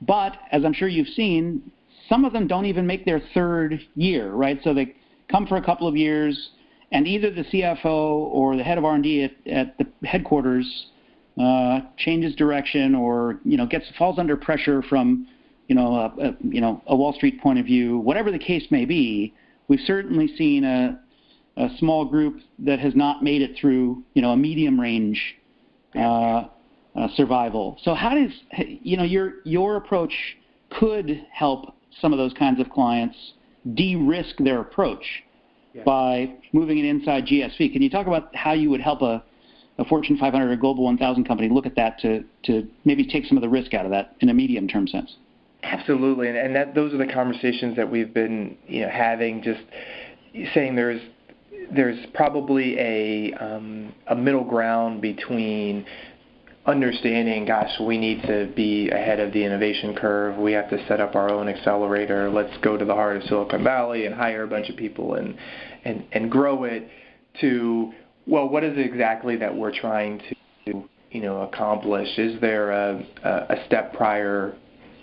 But 0.02 0.36
as 0.52 0.64
I'm 0.64 0.74
sure 0.74 0.88
you've 0.88 1.08
seen, 1.08 1.70
some 2.08 2.24
of 2.24 2.32
them 2.32 2.46
don't 2.46 2.66
even 2.66 2.86
make 2.86 3.06
their 3.06 3.22
third 3.32 3.80
year, 3.94 4.32
right? 4.32 4.60
So 4.62 4.74
they 4.74 4.94
come 5.30 5.46
for 5.46 5.56
a 5.56 5.64
couple 5.64 5.88
of 5.88 5.96
years 5.96 6.50
and 6.92 7.06
either 7.08 7.30
the 7.30 7.44
CFO 7.44 7.84
or 7.86 8.56
the 8.56 8.62
head 8.62 8.76
of 8.76 8.84
R&D 8.84 9.24
at, 9.24 9.50
at 9.50 9.78
the 9.78 10.06
headquarters 10.06 10.86
uh, 11.38 11.80
changes 11.96 12.34
direction 12.36 12.94
or 12.94 13.40
you 13.44 13.56
know 13.56 13.66
gets 13.66 13.86
falls 13.98 14.18
under 14.18 14.36
pressure 14.36 14.82
from 14.82 15.26
you 15.68 15.74
know 15.74 15.94
a, 15.94 16.28
a, 16.28 16.36
you 16.42 16.60
know 16.60 16.82
a 16.86 16.96
Wall 16.96 17.12
Street 17.12 17.40
point 17.40 17.58
of 17.58 17.66
view, 17.66 17.98
whatever 17.98 18.30
the 18.30 18.38
case 18.38 18.66
may 18.70 18.84
be, 18.84 19.34
we've 19.68 19.80
certainly 19.84 20.28
seen 20.36 20.64
a, 20.64 21.00
a 21.56 21.68
small 21.78 22.04
group 22.04 22.40
that 22.58 22.78
has 22.78 22.94
not 22.94 23.22
made 23.22 23.42
it 23.42 23.56
through 23.60 24.02
you 24.14 24.22
know 24.22 24.30
a 24.30 24.36
medium 24.36 24.80
range 24.80 25.36
uh, 25.96 26.44
uh, 26.96 27.08
survival. 27.16 27.78
So 27.82 27.94
how 27.94 28.14
does 28.14 28.32
you 28.58 28.96
know 28.96 29.04
your 29.04 29.34
your 29.44 29.76
approach 29.76 30.14
could 30.70 31.26
help 31.32 31.74
some 32.00 32.12
of 32.12 32.18
those 32.18 32.32
kinds 32.34 32.60
of 32.60 32.70
clients 32.70 33.16
de-risk 33.74 34.36
their 34.38 34.60
approach 34.60 35.04
by 35.84 36.32
moving 36.52 36.78
it 36.78 36.84
inside 36.84 37.26
GSV. 37.26 37.72
Can 37.72 37.82
you 37.82 37.90
talk 37.90 38.06
about 38.06 38.34
how 38.34 38.52
you 38.52 38.70
would 38.70 38.80
help 38.80 39.02
a, 39.02 39.22
a 39.78 39.84
Fortune 39.84 40.16
500 40.16 40.50
or 40.50 40.56
Global 40.56 40.84
1000 40.84 41.24
company 41.24 41.48
look 41.48 41.66
at 41.66 41.76
that 41.76 41.98
to, 42.00 42.24
to 42.44 42.68
maybe 42.84 43.06
take 43.06 43.26
some 43.26 43.36
of 43.36 43.42
the 43.42 43.48
risk 43.48 43.74
out 43.74 43.84
of 43.84 43.90
that 43.90 44.14
in 44.20 44.28
a 44.28 44.34
medium 44.34 44.68
term 44.68 44.86
sense? 44.86 45.16
Absolutely, 45.62 46.28
and, 46.28 46.36
and 46.36 46.54
that 46.54 46.74
those 46.74 46.92
are 46.92 46.98
the 46.98 47.10
conversations 47.12 47.76
that 47.76 47.90
we've 47.90 48.12
been 48.12 48.56
you 48.66 48.82
know 48.82 48.90
having. 48.90 49.42
Just 49.42 49.62
saying 50.52 50.76
there's 50.76 51.00
there's 51.74 51.98
probably 52.12 52.78
a 52.78 53.32
um, 53.34 53.94
a 54.06 54.14
middle 54.14 54.44
ground 54.44 55.00
between 55.00 55.86
understanding, 56.66 57.44
gosh, 57.44 57.78
we 57.80 57.98
need 57.98 58.22
to 58.22 58.50
be 58.54 58.88
ahead 58.90 59.20
of 59.20 59.32
the 59.32 59.44
innovation 59.44 59.94
curve. 59.94 60.38
We 60.38 60.52
have 60.52 60.70
to 60.70 60.86
set 60.86 61.00
up 61.00 61.14
our 61.14 61.30
own 61.30 61.48
accelerator. 61.48 62.30
Let's 62.30 62.56
go 62.62 62.76
to 62.76 62.84
the 62.84 62.94
heart 62.94 63.16
of 63.16 63.22
Silicon 63.24 63.62
Valley 63.62 64.06
and 64.06 64.14
hire 64.14 64.44
a 64.44 64.46
bunch 64.46 64.68
of 64.68 64.76
people 64.76 65.14
and 65.14 65.36
and 65.84 66.04
and 66.12 66.30
grow 66.30 66.64
it. 66.64 66.88
To 67.40 67.92
well, 68.26 68.48
what 68.48 68.64
is 68.64 68.76
it 68.78 68.86
exactly 68.86 69.36
that 69.36 69.54
we're 69.54 69.74
trying 69.78 70.20
to 70.64 70.88
you 71.10 71.20
know 71.20 71.42
accomplish? 71.42 72.08
Is 72.18 72.40
there 72.40 72.70
a 72.70 73.04
a 73.24 73.64
step 73.66 73.94
prior 73.94 74.54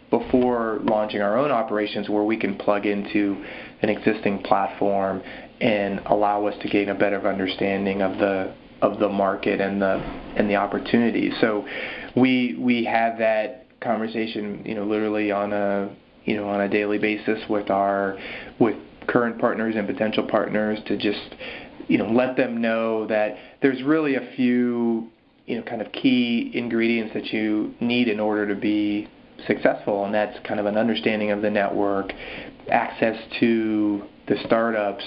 before 0.10 0.80
launching 0.84 1.22
our 1.22 1.38
own 1.38 1.52
operations 1.52 2.10
where 2.10 2.24
we 2.24 2.38
can 2.38 2.58
plug 2.58 2.86
into 2.86 3.44
an 3.82 3.90
existing 3.90 4.44
platform 4.44 5.24
and 5.62 6.02
allow 6.08 6.46
us 6.46 6.56
to 6.62 6.68
gain 6.68 6.90
a 6.90 6.96
better 6.96 7.28
understanding 7.28 8.02
of 8.02 8.18
the 8.18 8.54
of 8.82 9.00
the 9.00 9.08
market 9.08 9.62
and 9.62 9.82
the 9.82 9.96
and 10.36 10.50
the 10.50 10.56
opportunity. 10.56 11.32
So 11.40 11.66
we 12.16 12.56
we 12.60 12.84
have 12.86 13.18
that 13.20 13.68
conversation, 13.80 14.64
you 14.66 14.76
know, 14.76 14.84
literally 14.84 15.32
on 15.32 15.54
a 15.54 15.96
you 16.26 16.36
know 16.36 16.50
on 16.50 16.62
a 16.62 16.70
daily 16.70 16.98
basis 16.98 17.40
with 17.50 17.70
our 17.70 18.18
with 18.60 18.76
current 19.08 19.40
partners 19.40 19.76
and 19.76 19.88
potential 19.88 20.24
partners 20.24 20.80
to 20.88 20.98
just 20.98 21.36
you 21.88 21.98
know 21.98 22.10
let 22.10 22.38
them 22.38 22.62
know 22.62 23.08
that 23.08 23.36
there's 23.62 23.82
really 23.84 24.16
a 24.16 24.32
few 24.36 25.08
you 25.46 25.58
know 25.58 25.64
kind 25.64 25.82
of 25.82 25.92
key 25.92 26.52
ingredients 26.54 27.14
that 27.14 27.26
you 27.28 27.74
need 27.80 28.08
in 28.08 28.20
order 28.20 28.48
to 28.48 28.60
be 28.60 29.08
successful 29.48 30.06
and 30.06 30.14
that's 30.14 30.38
kind 30.48 30.60
of 30.60 30.66
an 30.66 30.78
understanding 30.78 31.32
of 31.32 31.42
the 31.42 31.50
network 31.50 32.14
access 32.70 33.18
to 33.40 34.04
the 34.28 34.36
startups 34.46 35.04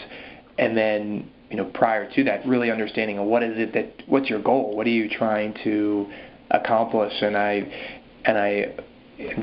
and 0.58 0.76
then 0.76 1.30
you 1.50 1.56
know 1.56 1.64
prior 1.66 2.10
to 2.12 2.24
that 2.24 2.44
really 2.46 2.70
understanding 2.70 3.24
what 3.26 3.42
is 3.42 3.56
it 3.56 3.72
that 3.72 4.02
what's 4.08 4.28
your 4.28 4.42
goal? 4.42 4.76
What 4.76 4.86
are 4.86 4.90
you 4.90 5.08
trying 5.08 5.54
to 5.64 6.10
accomplish? 6.50 7.12
And 7.22 7.36
i 7.36 7.92
and 8.24 8.38
i 8.38 8.74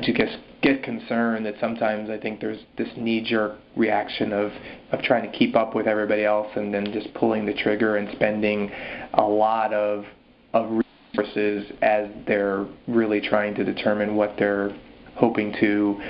to 0.02 0.12
guess 0.12 0.36
get 0.62 0.82
concerned 0.82 1.44
that 1.44 1.54
sometimes 1.60 2.08
I 2.08 2.18
think 2.18 2.40
there's 2.40 2.60
this 2.78 2.88
knee-jerk 2.96 3.58
reaction 3.76 4.32
of 4.32 4.52
of 4.92 5.02
trying 5.02 5.30
to 5.30 5.36
keep 5.36 5.56
up 5.56 5.74
with 5.74 5.86
everybody 5.86 6.24
else 6.24 6.48
and 6.54 6.72
then 6.72 6.92
just 6.92 7.12
pulling 7.14 7.44
the 7.44 7.54
trigger 7.54 7.96
and 7.96 8.08
spending 8.14 8.70
a 9.14 9.22
lot 9.22 9.74
of 9.74 10.04
of 10.54 10.82
resources 11.14 11.70
as 11.82 12.08
they're 12.26 12.66
really 12.86 13.20
trying 13.20 13.54
to 13.54 13.64
determine 13.64 14.14
what 14.14 14.34
they're 14.38 14.74
hoping 15.16 15.52
to 15.60 16.00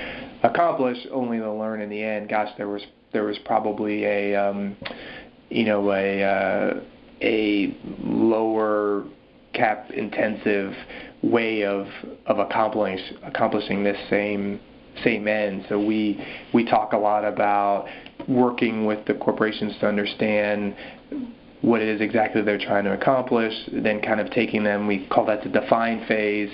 accomplish, 0.43 0.97
only 1.11 1.39
to 1.39 1.51
learn 1.51 1.81
in 1.81 1.89
the 1.89 2.01
end. 2.01 2.29
Gosh, 2.29 2.49
there 2.57 2.69
was 2.69 2.83
there 3.11 3.23
was 3.23 3.37
probably 3.45 4.05
a 4.05 4.35
um, 4.35 4.75
you 5.49 5.65
know 5.65 5.91
a 5.91 6.23
uh, 6.23 6.81
a 7.21 7.77
lower 8.03 9.05
cap 9.53 9.91
intensive 9.91 10.73
way 11.23 11.63
of 11.63 11.87
of 12.25 12.39
accomplishing 12.39 13.17
accomplishing 13.23 13.83
this 13.83 13.97
same 14.09 14.59
same 15.03 15.27
end. 15.27 15.65
So 15.69 15.79
we 15.79 16.23
we 16.53 16.65
talk 16.65 16.93
a 16.93 16.97
lot 16.97 17.25
about 17.25 17.87
working 18.27 18.85
with 18.85 19.05
the 19.05 19.13
corporations 19.15 19.73
to 19.79 19.87
understand 19.87 20.75
what 21.61 21.81
it 21.81 21.87
is 21.87 22.01
exactly 22.01 22.41
they're 22.41 22.59
trying 22.59 22.83
to 22.83 22.93
accomplish, 22.93 23.53
then 23.71 24.01
kind 24.01 24.19
of 24.19 24.29
taking 24.31 24.63
them, 24.65 24.85
we 24.85 25.07
call 25.07 25.25
that 25.25 25.41
the 25.43 25.49
define 25.49 26.05
phase, 26.07 26.51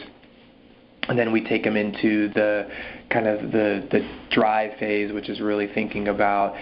and 1.07 1.17
then 1.17 1.31
we 1.31 1.43
take 1.43 1.63
them 1.63 1.75
into 1.75 2.29
the 2.33 2.69
kind 3.09 3.27
of 3.27 3.51
the 3.51 3.87
the 3.91 4.07
drive 4.29 4.77
phase, 4.79 5.11
which 5.11 5.27
is 5.27 5.41
really 5.41 5.67
thinking 5.73 6.09
about 6.09 6.55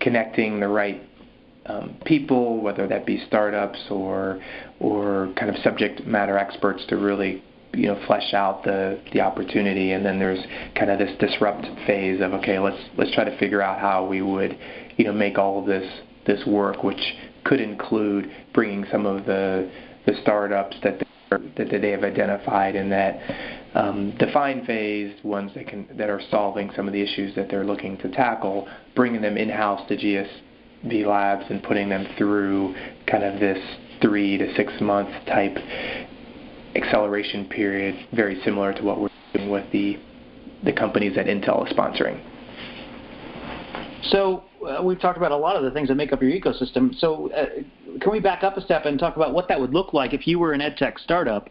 connecting 0.00 0.58
the 0.58 0.68
right 0.68 1.02
um, 1.66 1.96
people, 2.04 2.60
whether 2.60 2.86
that 2.88 3.06
be 3.06 3.22
startups 3.26 3.78
or 3.90 4.40
or 4.80 5.32
kind 5.36 5.54
of 5.54 5.62
subject 5.62 6.04
matter 6.06 6.36
experts, 6.36 6.84
to 6.88 6.96
really 6.96 7.42
you 7.72 7.86
know 7.86 8.02
flesh 8.06 8.34
out 8.34 8.64
the 8.64 9.00
the 9.12 9.20
opportunity. 9.20 9.92
And 9.92 10.04
then 10.04 10.18
there's 10.18 10.44
kind 10.76 10.90
of 10.90 10.98
this 10.98 11.16
disrupt 11.18 11.64
phase 11.86 12.20
of 12.20 12.32
okay, 12.34 12.58
let's 12.58 12.82
let's 12.96 13.12
try 13.14 13.24
to 13.24 13.36
figure 13.38 13.62
out 13.62 13.78
how 13.78 14.06
we 14.06 14.22
would 14.22 14.58
you 14.96 15.04
know 15.04 15.12
make 15.12 15.38
all 15.38 15.60
of 15.60 15.66
this 15.66 15.88
this 16.26 16.44
work, 16.46 16.82
which 16.82 17.02
could 17.44 17.60
include 17.60 18.30
bringing 18.52 18.84
some 18.90 19.06
of 19.06 19.24
the 19.26 19.70
the 20.06 20.14
startups 20.22 20.76
that 20.82 21.02
that 21.30 21.80
they 21.80 21.90
have 21.90 22.04
identified 22.04 22.74
in 22.74 22.90
that 22.90 23.18
um, 23.74 24.14
define 24.18 24.66
phase, 24.66 25.14
ones 25.24 25.50
that 25.54 25.66
can 25.66 25.88
that 25.96 26.10
are 26.10 26.20
solving 26.30 26.70
some 26.76 26.86
of 26.86 26.92
the 26.92 27.00
issues 27.00 27.34
that 27.36 27.48
they're 27.48 27.64
looking 27.64 27.96
to 27.98 28.10
tackle, 28.10 28.68
bringing 28.94 29.22
them 29.22 29.36
in 29.36 29.48
house 29.48 29.80
to 29.88 29.96
GS 29.96 30.28
V 30.88 31.04
Labs 31.06 31.44
and 31.48 31.62
putting 31.62 31.88
them 31.88 32.06
through 32.18 32.74
kind 33.06 33.24
of 33.24 33.38
this 33.40 33.58
three 34.00 34.36
to 34.38 34.54
six 34.54 34.72
month 34.80 35.08
type 35.26 35.56
acceleration 36.74 37.46
period, 37.48 37.94
very 38.12 38.40
similar 38.44 38.72
to 38.72 38.82
what 38.82 39.00
we're 39.00 39.08
doing 39.34 39.50
with 39.50 39.70
the 39.72 39.98
the 40.64 40.72
companies 40.72 41.14
that 41.16 41.26
Intel 41.26 41.66
is 41.66 41.76
sponsoring. 41.76 42.20
So 44.10 44.44
uh, 44.66 44.82
we've 44.82 45.00
talked 45.00 45.16
about 45.16 45.32
a 45.32 45.36
lot 45.36 45.56
of 45.56 45.64
the 45.64 45.70
things 45.70 45.88
that 45.88 45.94
make 45.94 46.12
up 46.12 46.22
your 46.22 46.30
ecosystem. 46.30 46.94
So 46.98 47.32
uh, 47.32 47.46
can 48.00 48.12
we 48.12 48.20
back 48.20 48.44
up 48.44 48.56
a 48.56 48.60
step 48.60 48.84
and 48.84 48.98
talk 48.98 49.16
about 49.16 49.32
what 49.32 49.48
that 49.48 49.60
would 49.60 49.72
look 49.72 49.92
like 49.92 50.12
if 50.12 50.26
you 50.26 50.38
were 50.38 50.52
an 50.52 50.60
edtech 50.60 50.98
startup 50.98 51.48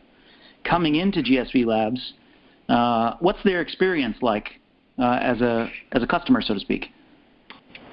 coming 0.64 0.96
into 0.96 1.22
GSV 1.22 1.66
Labs? 1.66 2.14
Uh, 2.70 3.16
what's 3.20 3.42
their 3.44 3.62
experience 3.62 4.18
like 4.22 4.60
uh, 4.98 5.20
as 5.22 5.42
a 5.42 5.70
as 5.92 6.04
a 6.04 6.08
customer, 6.08 6.42
so 6.42 6.54
to 6.54 6.60
speak? 6.60 6.92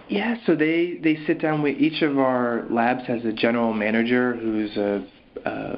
Yeah, 0.09 0.37
so 0.47 0.57
they 0.57 0.99
they 1.03 1.19
sit 1.27 1.41
down 1.41 1.63
with 1.63 1.79
each 1.79 2.03
of 2.03 2.19
our 2.19 2.67
labs 2.71 3.07
has 3.07 3.25
a 3.25 3.33
general 3.33 3.75
manager 3.75 4.35
who's 4.35 4.75
a, 4.77 5.07
a 5.45 5.77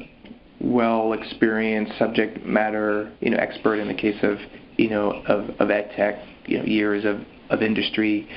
well 0.61 1.15
experienced 1.15 1.99
subject 1.99 2.45
matter 2.45 3.13
you 3.21 3.31
know 3.31 3.39
expert 3.39 3.77
in 3.77 3.89
the 3.89 3.95
case 3.95 4.19
of 4.23 4.39
you 4.77 4.91
know 4.91 5.11
of 5.27 5.51
of 5.59 5.71
ed 5.71 5.91
tech 5.97 6.23
you 6.47 6.59
know 6.59 6.65
years 6.65 7.05
of 7.05 7.21
of 7.51 7.63
industry 7.63 8.29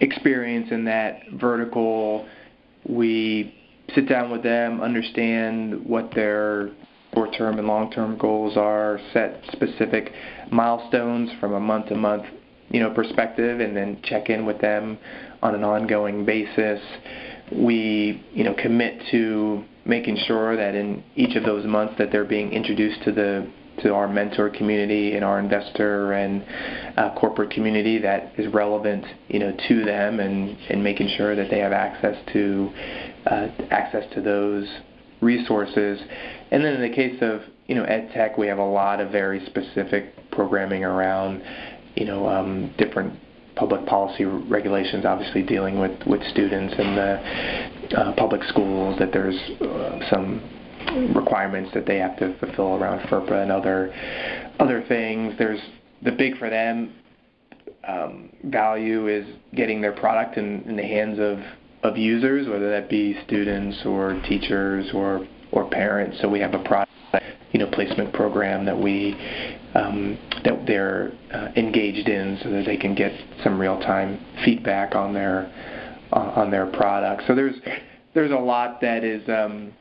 experience 0.00 0.68
in 0.70 0.84
that 0.84 1.22
vertical. 1.32 2.28
We 2.88 3.54
sit 3.94 4.08
down 4.08 4.30
with 4.30 4.42
them 4.42 4.80
understand 4.80 5.84
what 5.84 6.14
their 6.14 6.70
short 7.12 7.34
term 7.36 7.58
and 7.58 7.66
long 7.66 7.90
term 7.90 8.18
goals 8.18 8.56
are 8.56 9.00
set 9.12 9.40
specific 9.52 10.12
milestones 10.50 11.30
from 11.40 11.54
a 11.54 11.60
month 11.60 11.88
to 11.88 11.94
month 11.94 12.24
you 12.70 12.80
know 12.80 12.90
perspective 12.90 13.60
and 13.60 13.76
then 13.76 14.00
check 14.04 14.30
in 14.30 14.46
with 14.46 14.60
them 14.60 14.98
on 15.42 15.54
an 15.54 15.64
ongoing 15.64 16.24
basis. 16.24 16.80
We 17.52 18.24
you 18.32 18.44
know 18.44 18.54
commit 18.54 19.02
to 19.10 19.64
making 19.84 20.16
sure 20.26 20.56
that 20.56 20.74
in 20.74 21.02
each 21.14 21.36
of 21.36 21.44
those 21.44 21.66
months 21.66 21.94
that 21.98 22.10
they're 22.10 22.24
being 22.24 22.52
introduced 22.52 23.02
to 23.04 23.12
the 23.12 23.46
to 23.82 23.92
our 23.92 24.08
mentor 24.08 24.50
community 24.50 25.14
and 25.16 25.24
our 25.24 25.38
investor 25.38 26.12
and 26.12 26.44
uh, 26.96 27.14
corporate 27.18 27.50
community 27.50 27.98
that 27.98 28.32
is 28.38 28.52
relevant, 28.52 29.04
you 29.28 29.40
know, 29.40 29.52
to 29.68 29.84
them, 29.84 30.20
and, 30.20 30.56
and 30.70 30.82
making 30.82 31.08
sure 31.16 31.34
that 31.34 31.50
they 31.50 31.58
have 31.58 31.72
access 31.72 32.16
to 32.32 32.70
uh, 33.26 33.48
access 33.70 34.04
to 34.14 34.20
those 34.20 34.68
resources. 35.20 35.98
And 36.50 36.64
then 36.64 36.74
in 36.74 36.82
the 36.82 36.94
case 36.94 37.18
of 37.20 37.40
you 37.66 37.74
know 37.74 37.84
ed 37.84 38.10
tech, 38.14 38.38
we 38.38 38.46
have 38.46 38.58
a 38.58 38.64
lot 38.64 39.00
of 39.00 39.10
very 39.10 39.44
specific 39.46 40.30
programming 40.30 40.84
around 40.84 41.42
you 41.94 42.04
know 42.04 42.28
um, 42.28 42.72
different 42.78 43.18
public 43.56 43.86
policy 43.86 44.24
regulations, 44.24 45.04
obviously 45.04 45.42
dealing 45.42 45.78
with, 45.78 45.96
with 46.06 46.20
students 46.30 46.74
and 46.76 46.98
the 46.98 47.96
uh, 47.96 48.12
public 48.16 48.42
schools, 48.48 48.98
that 48.98 49.12
there's 49.12 49.38
uh, 49.60 50.00
some 50.10 50.42
requirements 51.14 51.70
that 51.72 51.86
they 51.86 51.98
have 51.98 52.18
to 52.18 52.36
fulfill 52.38 52.74
around 52.74 52.98
FERPA 53.08 53.42
and 53.42 53.52
other 53.52 53.94
other 54.58 54.84
things. 54.88 55.34
There's 55.38 55.60
the 56.02 56.12
big 56.12 56.36
for 56.38 56.50
them 56.50 56.94
um, 57.86 58.30
value 58.44 59.08
is 59.08 59.26
getting 59.54 59.80
their 59.80 59.92
product 59.92 60.36
in, 60.36 60.62
in 60.62 60.76
the 60.76 60.82
hands 60.82 61.18
of, 61.18 61.38
of 61.82 61.96
users, 61.96 62.48
whether 62.48 62.70
that 62.70 62.88
be 62.88 63.16
students 63.26 63.78
or 63.84 64.20
teachers 64.28 64.86
or 64.94 65.26
or 65.54 65.68
parents. 65.70 66.18
So 66.20 66.28
we 66.28 66.40
have 66.40 66.54
a 66.54 66.62
product 66.62 66.92
you 67.52 67.60
know 67.60 67.70
placement 67.70 68.12
program 68.12 68.64
that 68.66 68.76
we 68.78 69.14
um, 69.74 70.18
that 70.44 70.66
they're 70.66 71.12
uh, 71.32 71.48
engaged 71.56 72.08
in, 72.08 72.38
so 72.42 72.50
that 72.50 72.66
they 72.66 72.76
can 72.76 72.94
get 72.94 73.12
some 73.42 73.58
real 73.58 73.78
time 73.80 74.20
feedback 74.44 74.94
on 74.94 75.14
their 75.14 75.50
uh, 76.12 76.32
on 76.36 76.50
their 76.50 76.66
product. 76.66 77.22
So 77.26 77.34
there's 77.34 77.54
there's 78.12 78.32
a 78.32 78.36
lot 78.36 78.80
that 78.80 79.04
is 79.04 79.26
um, 79.28 79.72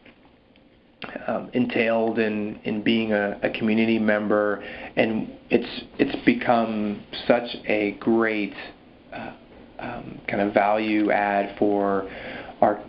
um, 1.28 1.50
entailed 1.54 2.20
in 2.20 2.60
in 2.64 2.84
being 2.84 3.12
a, 3.12 3.40
a 3.42 3.50
community 3.50 3.98
member, 3.98 4.64
and 4.96 5.32
it's 5.50 5.84
it's 5.98 6.26
become 6.26 7.04
such 7.28 7.56
a 7.66 7.98
great 8.00 8.54
uh, 9.12 9.34
um, 9.80 10.22
kind 10.28 10.42
of 10.42 10.54
value 10.54 11.12
add 11.12 11.58
for 11.58 12.08
our 12.62 12.84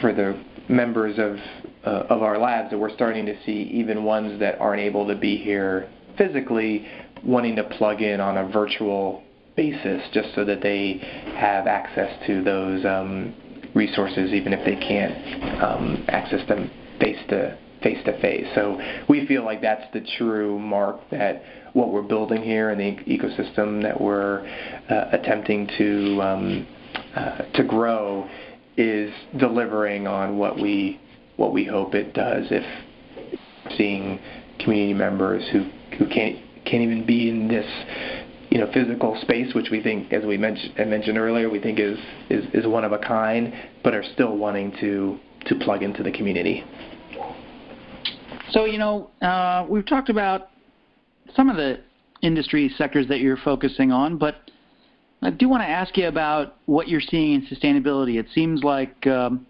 for 0.00 0.14
the 0.14 0.42
members 0.68 1.18
of 1.18 1.36
uh, 1.84 2.04
of 2.08 2.22
our 2.22 2.38
labs 2.38 2.70
that 2.70 2.78
we're 2.78 2.94
starting 2.94 3.26
to 3.26 3.36
see 3.44 3.70
even 3.72 4.04
ones 4.04 4.38
that 4.40 4.58
aren't 4.60 4.80
able 4.80 5.06
to 5.06 5.14
be 5.14 5.36
here 5.36 5.88
physically 6.16 6.86
wanting 7.24 7.56
to 7.56 7.64
plug 7.64 8.02
in 8.02 8.20
on 8.20 8.38
a 8.38 8.48
virtual 8.48 9.22
basis 9.56 10.02
just 10.12 10.34
so 10.34 10.44
that 10.44 10.62
they 10.62 10.98
have 11.36 11.66
access 11.66 12.10
to 12.26 12.42
those 12.42 12.84
um, 12.84 13.34
resources 13.74 14.32
even 14.32 14.52
if 14.52 14.64
they 14.64 14.76
can't 14.76 15.62
um, 15.62 16.04
access 16.08 16.46
them 16.48 16.70
face 17.00 17.18
to 17.28 17.58
face 17.82 17.98
to 18.04 18.20
face. 18.20 18.46
So 18.54 18.80
we 19.08 19.26
feel 19.26 19.44
like 19.44 19.60
that's 19.60 19.84
the 19.92 20.00
true 20.16 20.58
mark 20.58 21.00
that 21.10 21.42
what 21.74 21.92
we're 21.92 22.02
building 22.02 22.42
here 22.42 22.70
and 22.70 22.80
the 22.80 23.02
ecosystem 23.04 23.82
that 23.82 24.00
we're 24.00 24.40
uh, 24.90 25.10
attempting 25.12 25.68
to 25.78 26.22
um, 26.22 26.66
uh, 27.14 27.38
to 27.54 27.64
grow 27.64 28.28
is 28.76 29.12
delivering 29.38 30.06
on 30.06 30.38
what 30.38 30.56
we 30.56 31.00
what 31.38 31.52
we 31.52 31.64
hope 31.64 31.94
it 31.94 32.12
does. 32.12 32.46
If 32.50 32.64
seeing 33.78 34.20
community 34.58 34.92
members 34.92 35.48
who 35.50 35.70
who 35.96 36.06
can't 36.06 36.36
can't 36.66 36.82
even 36.82 37.06
be 37.06 37.30
in 37.30 37.48
this 37.48 37.66
you 38.50 38.58
know 38.58 38.70
physical 38.74 39.18
space, 39.22 39.54
which 39.54 39.68
we 39.70 39.82
think, 39.82 40.12
as 40.12 40.24
we 40.24 40.36
mentioned 40.36 40.76
mentioned 40.76 41.16
earlier, 41.16 41.48
we 41.48 41.60
think 41.60 41.78
is 41.78 41.98
is 42.28 42.44
is 42.52 42.66
one 42.66 42.84
of 42.84 42.92
a 42.92 42.98
kind, 42.98 43.54
but 43.82 43.94
are 43.94 44.04
still 44.14 44.36
wanting 44.36 44.72
to 44.80 45.18
to 45.46 45.54
plug 45.64 45.82
into 45.82 46.02
the 46.02 46.10
community. 46.10 46.64
So 48.50 48.64
you 48.64 48.78
know, 48.78 49.10
uh, 49.22 49.64
we've 49.68 49.86
talked 49.86 50.10
about 50.10 50.50
some 51.36 51.48
of 51.48 51.56
the 51.56 51.80
industry 52.20 52.72
sectors 52.76 53.06
that 53.08 53.20
you're 53.20 53.36
focusing 53.36 53.92
on, 53.92 54.18
but 54.18 54.50
I 55.22 55.30
do 55.30 55.48
want 55.48 55.62
to 55.62 55.68
ask 55.68 55.96
you 55.96 56.08
about 56.08 56.56
what 56.66 56.88
you're 56.88 57.00
seeing 57.00 57.34
in 57.34 57.46
sustainability. 57.46 58.18
It 58.18 58.26
seems 58.34 58.64
like 58.64 59.06
um, 59.06 59.46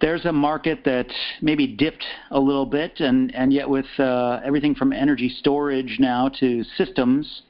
there's 0.00 0.24
a 0.24 0.32
market 0.32 0.84
that 0.84 1.06
maybe 1.40 1.66
dipped 1.66 2.04
a 2.30 2.38
little 2.38 2.66
bit, 2.66 3.00
and, 3.00 3.34
and 3.34 3.52
yet 3.52 3.68
with 3.68 3.86
uh, 3.98 4.40
everything 4.44 4.74
from 4.74 4.92
energy 4.92 5.28
storage 5.28 5.96
now 5.98 6.28
to 6.40 6.64
systems, 6.76 7.42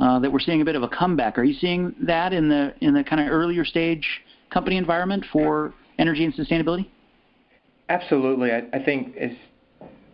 uh, 0.00 0.18
that 0.18 0.32
we're 0.32 0.40
seeing 0.40 0.60
a 0.60 0.64
bit 0.64 0.76
of 0.76 0.82
a 0.82 0.88
comeback. 0.88 1.38
Are 1.38 1.44
you 1.44 1.54
seeing 1.54 1.94
that 2.02 2.32
in 2.32 2.48
the 2.48 2.74
in 2.80 2.94
the 2.94 3.04
kind 3.04 3.22
of 3.22 3.32
earlier 3.32 3.64
stage 3.64 4.06
company 4.50 4.76
environment 4.76 5.24
for 5.32 5.72
energy 5.98 6.24
and 6.24 6.34
sustainability? 6.34 6.86
Absolutely. 7.88 8.50
I, 8.50 8.64
I 8.72 8.82
think 8.82 9.16
as 9.16 9.30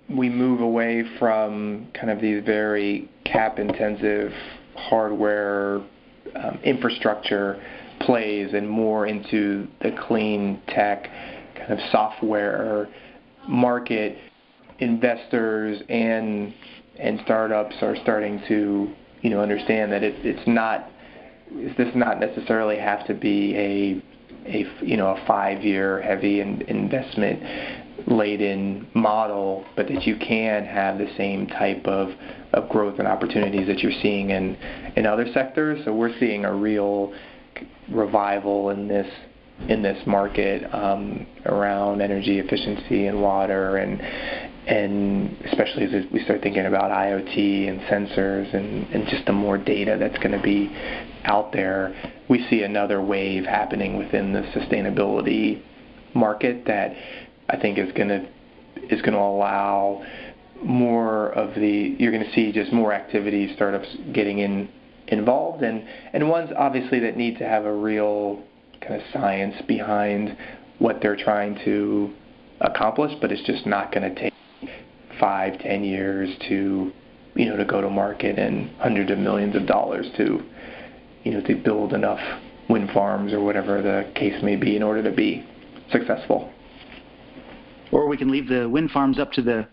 we 0.09 0.29
move 0.29 0.61
away 0.61 1.05
from 1.19 1.89
kind 1.95 2.11
of 2.11 2.21
these 2.21 2.45
very 2.45 3.09
cap 3.25 3.59
intensive 3.59 4.33
hardware 4.75 5.81
um, 6.35 6.59
infrastructure 6.65 7.63
plays 8.01 8.55
and 8.55 8.69
more 8.69 9.07
into 9.07 9.69
the 9.83 9.97
clean 10.07 10.61
tech 10.69 11.09
kind 11.61 11.73
of 11.73 11.91
software 11.91 12.89
market, 13.49 14.19
investors 14.79 15.81
and 15.89 16.55
and 16.99 17.21
startups 17.25 17.75
are 17.83 17.97
starting 18.03 18.43
to 18.49 18.93
you 19.23 19.31
know 19.31 19.41
understand 19.41 19.93
that 19.93 20.03
it, 20.03 20.15
it's 20.25 20.47
not 20.47 20.91
this 21.53 21.77
does 21.77 21.95
not 21.95 22.21
necessarily 22.21 22.79
have 22.79 23.07
to 23.07 23.15
be 23.15 23.57
a 23.57 24.03
a 24.47 24.67
you 24.83 24.97
know 24.97 25.09
a 25.09 25.27
five 25.27 25.63
year 25.63 26.01
heavy 26.01 26.41
in, 26.41 26.63
investment 26.63 27.43
laden 28.07 28.89
model, 28.95 29.65
but 29.77 29.89
that 29.89 30.07
you 30.07 30.17
can 30.17 30.65
have 30.65 30.99
the 30.99 31.09
same 31.17 31.47
type 31.47 31.87
of, 31.87 32.11
of 32.53 32.69
growth 32.69 32.99
and 32.99 33.07
opportunities 33.07 33.67
that 33.67 33.81
you're 33.81 34.01
seeing 34.03 34.31
in, 34.31 34.57
in 34.97 35.07
other 35.07 35.27
sectors. 35.33 35.85
So 35.85 35.93
we're 35.93 36.19
seeing 36.19 36.45
a 36.45 36.55
real 36.55 37.13
revival 37.91 38.71
in 38.71 38.89
this 38.89 39.07
in 39.69 39.83
this 39.83 39.99
market 40.07 40.63
um, 40.75 41.27
around 41.47 42.01
energy 42.01 42.39
efficiency 42.39 43.07
and 43.07 43.21
water 43.21 43.77
and 43.77 44.01
and 44.67 45.37
especially 45.47 45.85
as 45.85 46.05
we 46.13 46.23
start 46.23 46.43
thinking 46.43 46.67
about 46.67 46.91
IoT 46.91 47.69
and 47.69 47.81
sensors 47.83 48.55
and, 48.55 48.87
and 48.93 49.09
just 49.09 49.27
the 49.27 49.33
more 49.33 49.59
data 49.59 49.97
that's 49.99 50.17
going 50.19 50.33
to 50.33 50.43
be 50.43 50.71
out 51.25 51.53
there, 51.53 51.95
we 52.29 52.47
see 52.49 52.63
another 52.63 53.03
wave 53.03 53.45
happening 53.45 53.97
within 53.97 54.33
the 54.33 54.43
sustainability 54.55 55.63
market 56.15 56.65
that 56.67 56.93
I 57.49 57.57
think 57.57 57.79
is 57.79 57.91
going 57.93 58.09
to 58.09 58.29
is 58.95 59.01
going 59.03 59.15
to 59.15 59.19
allow 59.19 60.05
more 60.63 61.31
of 61.33 61.55
the 61.55 61.97
you're 61.99 62.13
going 62.13 62.25
to 62.25 62.33
see 62.33 62.53
just 62.53 62.73
more 62.73 62.93
activity 62.93 63.53
startups 63.55 63.89
getting 64.13 64.39
in 64.39 64.69
involved 65.09 65.63
and 65.63 65.87
and 66.13 66.29
ones 66.29 66.51
obviously 66.57 67.01
that 67.01 67.17
need 67.17 67.39
to 67.39 67.45
have 67.45 67.65
a 67.65 67.73
real 67.73 68.43
kind 68.81 68.95
of 68.95 69.03
science 69.13 69.55
behind 69.67 70.37
what 70.79 71.01
they're 71.01 71.17
trying 71.17 71.59
to 71.65 72.13
accomplish 72.61 73.13
but 73.21 73.33
it's 73.33 73.43
just 73.47 73.67
not 73.67 73.93
going 73.93 74.15
to 74.15 74.21
take 74.21 74.33
five 75.19 75.59
ten 75.61 75.85
years 75.85 76.29
to 76.49 76.93
you 77.35 77.47
know 77.47 77.57
to 77.57 77.65
go 77.65 77.81
to 77.81 77.91
market 77.91 78.39
and 78.39 78.71
hundreds 78.79 79.11
of 79.11 79.19
millions 79.19 79.55
of 79.55 79.67
dollars 79.67 80.07
to 80.17 80.41
you 81.25 81.33
know 81.33 81.41
to 81.43 81.55
build 81.55 81.93
enough 81.93 82.21
wind 82.69 82.91
farms 82.93 83.33
or 83.33 83.41
whatever 83.41 83.83
the 83.83 84.11
case 84.15 84.43
may 84.43 84.57
be 84.57 84.77
in 84.77 84.83
order 84.83 85.03
to 85.03 85.15
be 85.15 85.47
successful 85.91 86.53
or 87.93 88.07
we 88.07 88.17
can 88.17 88.31
leave 88.31 88.49
the 88.49 88.69
wind 88.69 88.91
farms 88.91 89.19
up 89.19 89.33
to 89.33 89.43
the 89.43 89.67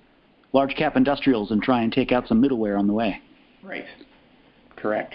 large 0.54 0.76
cap 0.76 0.96
industrials 0.96 1.52
and 1.52 1.62
try 1.62 1.82
and 1.82 1.92
take 1.92 2.12
out 2.12 2.28
some 2.28 2.42
middleware 2.42 2.78
on 2.78 2.88
the 2.88 2.94
way. 2.94 3.22
Right. 3.62 3.86
Correct. 4.76 5.14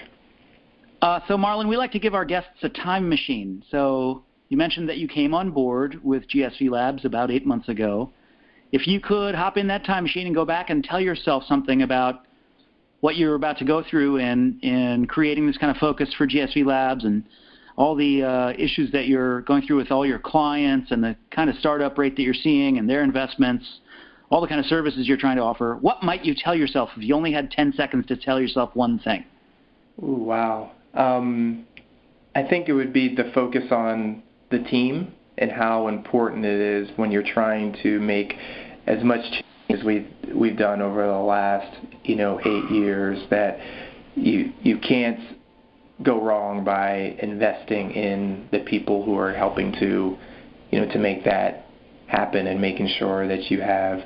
Uh, 1.02 1.18
so, 1.26 1.36
Marlon, 1.36 1.68
we 1.68 1.76
like 1.76 1.90
to 1.90 1.98
give 1.98 2.14
our 2.14 2.24
guests 2.24 2.62
a 2.62 2.68
time 2.68 3.08
machine. 3.08 3.64
So, 3.72 4.22
you 4.48 4.56
mentioned 4.56 4.88
that 4.88 4.98
you 4.98 5.08
came 5.08 5.34
on 5.34 5.50
board 5.50 5.98
with 6.04 6.28
GSV 6.28 6.70
Labs 6.70 7.04
about 7.04 7.28
eight 7.32 7.44
months 7.44 7.68
ago. 7.68 8.12
If 8.70 8.86
you 8.86 9.00
could 9.00 9.34
hop 9.34 9.56
in 9.56 9.66
that 9.66 9.84
time 9.84 10.04
machine 10.04 10.26
and 10.26 10.34
go 10.34 10.44
back 10.44 10.70
and 10.70 10.84
tell 10.84 11.00
yourself 11.00 11.42
something 11.48 11.82
about 11.82 12.26
what 13.00 13.16
you're 13.16 13.34
about 13.34 13.58
to 13.58 13.64
go 13.64 13.82
through 13.82 14.18
in, 14.18 14.60
in 14.62 15.06
creating 15.06 15.48
this 15.48 15.58
kind 15.58 15.74
of 15.74 15.76
focus 15.78 16.14
for 16.16 16.24
GSV 16.24 16.64
Labs 16.64 17.04
and 17.04 17.24
all 17.76 17.96
the 17.96 18.22
uh, 18.22 18.52
issues 18.56 18.92
that 18.92 19.08
you're 19.08 19.40
going 19.40 19.66
through 19.66 19.78
with 19.78 19.90
all 19.90 20.06
your 20.06 20.20
clients 20.20 20.92
and 20.92 21.02
the 21.02 21.16
kind 21.32 21.50
of 21.50 21.56
startup 21.56 21.98
rate 21.98 22.14
that 22.14 22.22
you're 22.22 22.32
seeing 22.32 22.78
and 22.78 22.88
their 22.88 23.02
investments, 23.02 23.80
all 24.30 24.40
the 24.40 24.46
kind 24.46 24.60
of 24.60 24.66
services 24.66 25.08
you're 25.08 25.16
trying 25.16 25.36
to 25.36 25.42
offer, 25.42 25.76
what 25.80 26.04
might 26.04 26.24
you 26.24 26.32
tell 26.32 26.54
yourself 26.54 26.90
if 26.96 27.02
you 27.02 27.12
only 27.16 27.32
had 27.32 27.50
10 27.50 27.72
seconds 27.72 28.06
to 28.06 28.16
tell 28.16 28.40
yourself 28.40 28.70
one 28.74 29.00
thing? 29.00 29.24
Ooh, 30.00 30.12
wow. 30.12 30.70
Um, 30.94 31.66
I 32.34 32.42
think 32.42 32.68
it 32.68 32.72
would 32.72 32.92
be 32.92 33.14
to 33.16 33.32
focus 33.32 33.64
on 33.70 34.22
the 34.50 34.58
team 34.58 35.12
and 35.38 35.50
how 35.50 35.88
important 35.88 36.44
it 36.44 36.60
is 36.60 36.88
when 36.96 37.10
you're 37.10 37.22
trying 37.22 37.76
to 37.82 38.00
make 38.00 38.34
as 38.86 39.02
much 39.02 39.22
change 39.30 39.44
as 39.70 39.84
we've 39.84 40.06
we've 40.34 40.58
done 40.58 40.82
over 40.82 41.06
the 41.06 41.12
last 41.12 41.78
you 42.04 42.14
know 42.14 42.38
eight 42.44 42.70
years 42.70 43.18
that 43.30 43.58
you 44.14 44.52
you 44.62 44.78
can't 44.78 45.18
go 46.02 46.20
wrong 46.22 46.64
by 46.64 47.16
investing 47.22 47.92
in 47.92 48.48
the 48.50 48.60
people 48.60 49.04
who 49.04 49.16
are 49.16 49.32
helping 49.32 49.72
to, 49.72 50.16
you 50.70 50.80
know, 50.80 50.90
to 50.92 50.98
make 50.98 51.24
that 51.24 51.66
happen 52.06 52.46
and 52.46 52.60
making 52.60 52.88
sure 52.98 53.26
that 53.28 53.50
you 53.50 53.60
have 53.60 54.00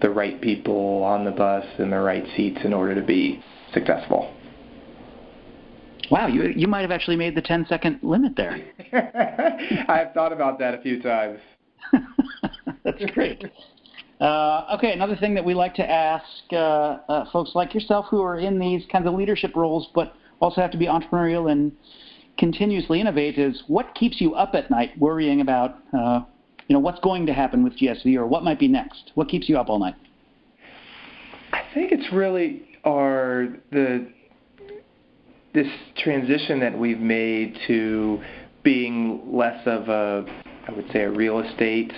the 0.00 0.10
right 0.10 0.40
people 0.40 1.02
on 1.02 1.24
the 1.24 1.30
bus 1.30 1.64
and 1.78 1.92
the 1.92 1.98
right 1.98 2.24
seats 2.36 2.58
in 2.64 2.72
order 2.72 2.94
to 2.94 3.02
be 3.02 3.42
successful. 3.72 4.33
Wow, 6.10 6.26
you 6.26 6.52
you 6.54 6.66
might 6.66 6.82
have 6.82 6.90
actually 6.90 7.16
made 7.16 7.34
the 7.34 7.42
10 7.42 7.66
second 7.68 8.00
limit 8.02 8.36
there. 8.36 8.60
I've 9.88 10.12
thought 10.12 10.32
about 10.32 10.58
that 10.58 10.74
a 10.74 10.82
few 10.82 11.00
times. 11.00 11.40
That's 12.84 13.04
great. 13.12 13.44
Uh, 14.20 14.66
okay, 14.74 14.92
another 14.92 15.16
thing 15.16 15.34
that 15.34 15.44
we 15.44 15.54
like 15.54 15.74
to 15.74 15.90
ask 15.90 16.24
uh, 16.52 16.56
uh, 16.56 17.30
folks 17.32 17.52
like 17.54 17.74
yourself 17.74 18.06
who 18.08 18.22
are 18.22 18.38
in 18.38 18.58
these 18.58 18.84
kinds 18.90 19.06
of 19.06 19.14
leadership 19.14 19.56
roles, 19.56 19.88
but 19.94 20.14
also 20.40 20.60
have 20.60 20.70
to 20.70 20.78
be 20.78 20.86
entrepreneurial 20.86 21.50
and 21.50 21.72
continuously 22.38 23.00
innovate 23.00 23.38
is 23.38 23.62
what 23.66 23.94
keeps 23.94 24.20
you 24.20 24.34
up 24.34 24.54
at 24.54 24.70
night 24.70 24.90
worrying 24.98 25.40
about 25.40 25.78
uh, 25.96 26.20
you 26.68 26.74
know 26.74 26.80
what's 26.80 27.00
going 27.00 27.26
to 27.26 27.32
happen 27.32 27.62
with 27.62 27.78
GSV 27.78 28.16
or 28.16 28.26
what 28.26 28.42
might 28.42 28.58
be 28.58 28.68
next? 28.68 29.12
What 29.14 29.28
keeps 29.28 29.48
you 29.48 29.58
up 29.58 29.68
all 29.68 29.78
night? 29.78 29.94
I 31.52 31.62
think 31.74 31.92
it's 31.92 32.12
really 32.12 32.62
our 32.84 33.48
the 33.70 34.08
this 35.54 35.68
transition 35.98 36.60
that 36.60 36.76
we've 36.76 37.00
made 37.00 37.56
to 37.68 38.20
being 38.62 39.32
less 39.32 39.64
of 39.66 39.88
a 39.88 40.26
I 40.66 40.72
would 40.72 40.90
say 40.92 41.02
a 41.02 41.10
real 41.10 41.40
estate 41.40 41.92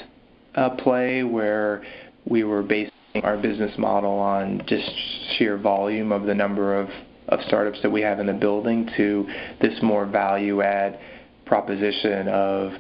uh, 0.55 0.71
play 0.71 1.23
where 1.23 1.85
we 2.29 2.45
were 2.45 2.63
basing 2.63 2.91
our 3.23 3.37
business 3.37 3.73
model 3.79 4.13
on 4.13 4.63
just 4.67 4.91
sheer 5.37 5.57
volume 5.57 6.13
of 6.13 6.25
the 6.25 6.35
number 6.35 6.79
of 6.79 6.89
of 7.29 7.41
startups 7.47 7.81
that 7.83 7.91
we 7.91 8.03
have 8.03 8.21
in 8.21 8.27
the 8.27 8.33
building 8.33 8.89
to 8.97 9.27
this 9.61 9.83
more 9.83 10.07
value 10.07 10.63
add 10.63 10.99
proposition 11.45 12.29
of 12.29 12.73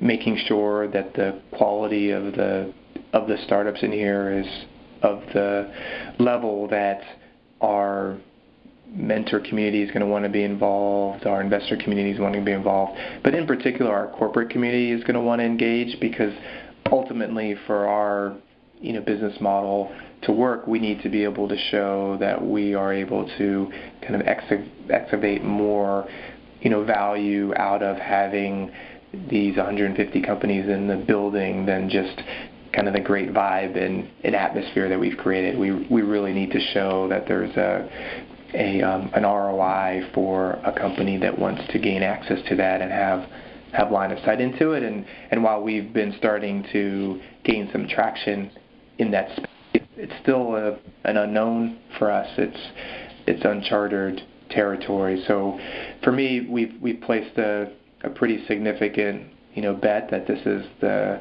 making 0.00 0.36
sure 0.46 0.88
that 0.88 1.14
the 1.14 1.40
quality 1.56 2.10
of 2.10 2.24
the 2.34 2.72
of 3.12 3.28
the 3.28 3.36
startups 3.44 3.82
in 3.82 3.92
here 3.92 4.40
is 4.40 4.46
of 5.02 5.20
the 5.32 5.72
level 6.18 6.66
that 6.68 7.00
our 7.60 8.18
mentor 8.90 9.40
community 9.40 9.82
is 9.82 9.88
going 9.90 10.00
to 10.00 10.06
want 10.06 10.24
to 10.24 10.30
be 10.30 10.42
involved, 10.42 11.26
our 11.26 11.40
investor 11.40 11.76
community 11.76 12.10
is 12.10 12.20
wanting 12.20 12.40
to 12.40 12.44
be 12.44 12.52
involved, 12.52 12.98
but 13.22 13.34
in 13.34 13.46
particular 13.46 13.92
our 13.92 14.08
corporate 14.18 14.50
community 14.50 14.92
is 14.92 15.02
going 15.02 15.14
to 15.14 15.20
want 15.20 15.40
to 15.40 15.44
engage 15.44 16.00
because 16.00 16.32
ultimately 16.90 17.54
for 17.66 17.86
our 17.86 18.36
you 18.80 18.92
know 18.92 19.00
business 19.00 19.38
model 19.40 19.92
to 20.22 20.32
work, 20.32 20.66
we 20.66 20.78
need 20.78 21.02
to 21.02 21.08
be 21.08 21.24
able 21.24 21.48
to 21.48 21.56
show 21.70 22.16
that 22.20 22.44
we 22.44 22.74
are 22.74 22.92
able 22.92 23.28
to 23.38 23.70
kind 24.02 24.16
of 24.16 24.22
excavate 24.26 25.44
more, 25.44 26.08
you 26.60 26.70
know, 26.70 26.84
value 26.84 27.54
out 27.56 27.82
of 27.82 27.96
having 27.98 28.70
these 29.30 29.56
150 29.56 30.22
companies 30.22 30.68
in 30.68 30.88
the 30.88 30.96
building 30.96 31.64
than 31.66 31.88
just 31.88 32.20
kind 32.72 32.88
of 32.88 32.94
the 32.94 33.00
great 33.00 33.32
vibe 33.32 33.76
and, 33.76 34.10
and 34.24 34.34
atmosphere 34.34 34.88
that 34.88 34.98
we've 34.98 35.16
created. 35.16 35.58
We 35.58 35.86
we 35.86 36.02
really 36.02 36.32
need 36.32 36.50
to 36.50 36.60
show 36.72 37.08
that 37.08 37.26
there's 37.26 37.56
a 37.56 37.88
a 38.54 38.82
um, 38.82 39.10
an 39.14 39.24
ROI 39.24 40.10
for 40.14 40.52
a 40.64 40.72
company 40.72 41.18
that 41.18 41.38
wants 41.38 41.62
to 41.72 41.78
gain 41.78 42.02
access 42.02 42.38
to 42.48 42.56
that 42.56 42.80
and 42.80 42.90
have 42.90 43.28
have 43.72 43.90
line 43.90 44.10
of 44.12 44.18
sight 44.24 44.40
into 44.40 44.72
it. 44.72 44.82
And 44.82 45.04
and 45.30 45.42
while 45.42 45.62
we've 45.62 45.92
been 45.92 46.14
starting 46.18 46.64
to 46.72 47.20
gain 47.44 47.68
some 47.72 47.86
traction 47.88 48.50
in 48.98 49.10
that 49.12 49.30
space 49.32 49.48
it's 49.98 50.12
still 50.22 50.54
a, 50.54 50.78
an 51.04 51.16
unknown 51.16 51.78
for 51.98 52.10
us. 52.10 52.28
It's 52.38 52.60
it's 53.26 53.44
uncharted 53.44 54.22
territory. 54.50 55.22
So 55.26 55.58
for 56.02 56.12
me, 56.12 56.46
we've 56.48 56.74
we've 56.80 57.00
placed 57.00 57.36
a, 57.36 57.72
a 58.02 58.10
pretty 58.10 58.46
significant 58.46 59.32
you 59.54 59.62
know 59.62 59.74
bet 59.74 60.10
that 60.10 60.26
this 60.26 60.40
is 60.46 60.64
the 60.80 61.20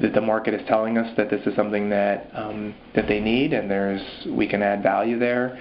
that 0.00 0.12
the 0.12 0.20
market 0.20 0.54
is 0.54 0.60
telling 0.68 0.98
us 0.98 1.16
that 1.16 1.30
this 1.30 1.44
is 1.46 1.54
something 1.56 1.88
that 1.90 2.30
um, 2.34 2.74
that 2.94 3.08
they 3.08 3.20
need, 3.20 3.52
and 3.52 3.70
there's 3.70 4.02
we 4.28 4.46
can 4.46 4.62
add 4.62 4.82
value 4.82 5.18
there. 5.18 5.58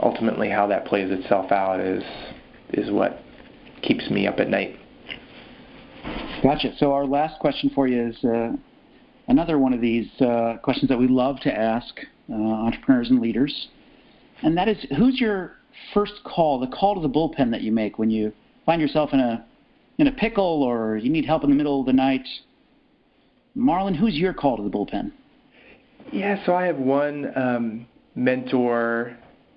Ultimately, 0.00 0.48
how 0.48 0.66
that 0.68 0.86
plays 0.86 1.10
itself 1.10 1.52
out 1.52 1.80
is 1.80 2.02
is 2.70 2.90
what 2.90 3.20
keeps 3.82 4.08
me 4.10 4.26
up 4.26 4.38
at 4.38 4.48
night. 4.48 4.78
Gotcha. 6.42 6.74
So 6.78 6.92
our 6.92 7.04
last 7.04 7.38
question 7.40 7.70
for 7.74 7.86
you 7.86 8.08
is 8.08 8.24
uh, 8.24 8.52
another 9.28 9.58
one 9.58 9.72
of 9.72 9.80
these 9.80 10.08
uh, 10.20 10.56
questions 10.62 10.88
that 10.88 10.98
we 10.98 11.06
love 11.06 11.40
to 11.40 11.52
ask 11.52 11.94
uh, 12.30 12.34
entrepreneurs 12.34 13.10
and 13.10 13.20
leaders, 13.20 13.68
and 14.42 14.56
that 14.56 14.68
is, 14.68 14.78
who's 14.96 15.20
your 15.20 15.56
first 15.94 16.14
call, 16.24 16.58
the 16.58 16.66
call 16.66 16.94
to 16.94 17.00
the 17.00 17.08
bullpen 17.08 17.50
that 17.50 17.62
you 17.62 17.72
make 17.72 17.98
when 17.98 18.10
you 18.10 18.32
find 18.66 18.80
yourself 18.80 19.10
in 19.12 19.20
a 19.20 19.44
in 19.98 20.06
a 20.06 20.12
pickle 20.12 20.62
or 20.62 20.96
you 20.96 21.10
need 21.10 21.26
help 21.26 21.44
in 21.44 21.50
the 21.50 21.56
middle 21.56 21.80
of 21.80 21.86
the 21.86 21.92
night? 21.92 22.26
Marlon, 23.56 23.94
who's 23.94 24.14
your 24.14 24.32
call 24.32 24.56
to 24.56 24.62
the 24.62 24.70
bullpen? 24.70 25.12
Yeah, 26.12 26.44
so 26.44 26.54
I 26.54 26.66
have 26.66 26.78
one 26.78 27.32
um, 27.36 27.86
mentor. 28.14 29.16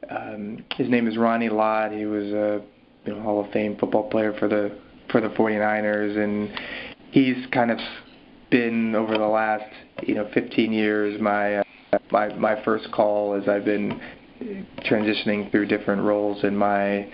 Um, 0.10 0.64
his 0.76 0.90
name 0.90 1.08
is 1.08 1.18
Ronnie 1.18 1.50
Lott. 1.50 1.92
He 1.92 2.06
was 2.06 2.26
a 2.26 2.62
you 3.06 3.14
know, 3.14 3.22
Hall 3.22 3.44
of 3.44 3.52
Fame 3.52 3.78
football 3.78 4.10
player 4.10 4.34
for 4.40 4.48
the 4.48 4.78
for 5.12 5.22
the 5.22 5.30
49ers, 5.30 6.18
and 6.18 6.52
he's 7.12 7.46
kind 7.52 7.72
of 7.72 7.78
been 8.50 8.96
over 8.96 9.18
the 9.18 9.28
last 9.28 9.66
you 10.04 10.16
know 10.16 10.30
15 10.34 10.72
years 10.72 11.20
my 11.22 11.58
uh, 11.58 11.64
my 12.12 12.34
my 12.36 12.64
first 12.64 12.92
call 12.92 13.34
as 13.34 13.48
I've 13.48 13.66
been 13.66 14.00
transitioning 14.84 15.50
through 15.52 15.68
different 15.68 16.02
roles 16.02 16.44
in 16.44 16.56
my 16.56 17.10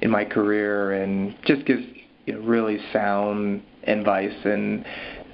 in 0.00 0.10
my 0.10 0.24
career, 0.24 1.02
and 1.02 1.36
just 1.44 1.64
gives 1.66 1.82
you 2.26 2.34
know, 2.34 2.40
really 2.40 2.78
sound 2.92 3.62
advice 3.84 4.36
and 4.44 4.84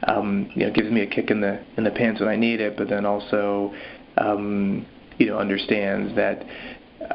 um, 0.07 0.51
you 0.55 0.67
know 0.67 0.73
gives 0.73 0.91
me 0.91 1.03
a 1.03 1.07
kick 1.07 1.31
in 1.31 1.41
the 1.41 1.63
in 1.77 1.85
the 1.85 1.91
pants 1.91 2.21
when 2.21 2.29
I 2.29 2.37
need 2.37 2.61
it, 2.61 2.77
but 2.77 2.89
then 2.89 3.05
also 3.05 3.75
um, 4.17 4.87
you 5.19 5.27
know 5.27 5.39
understands 5.39 6.15
that 6.17 6.45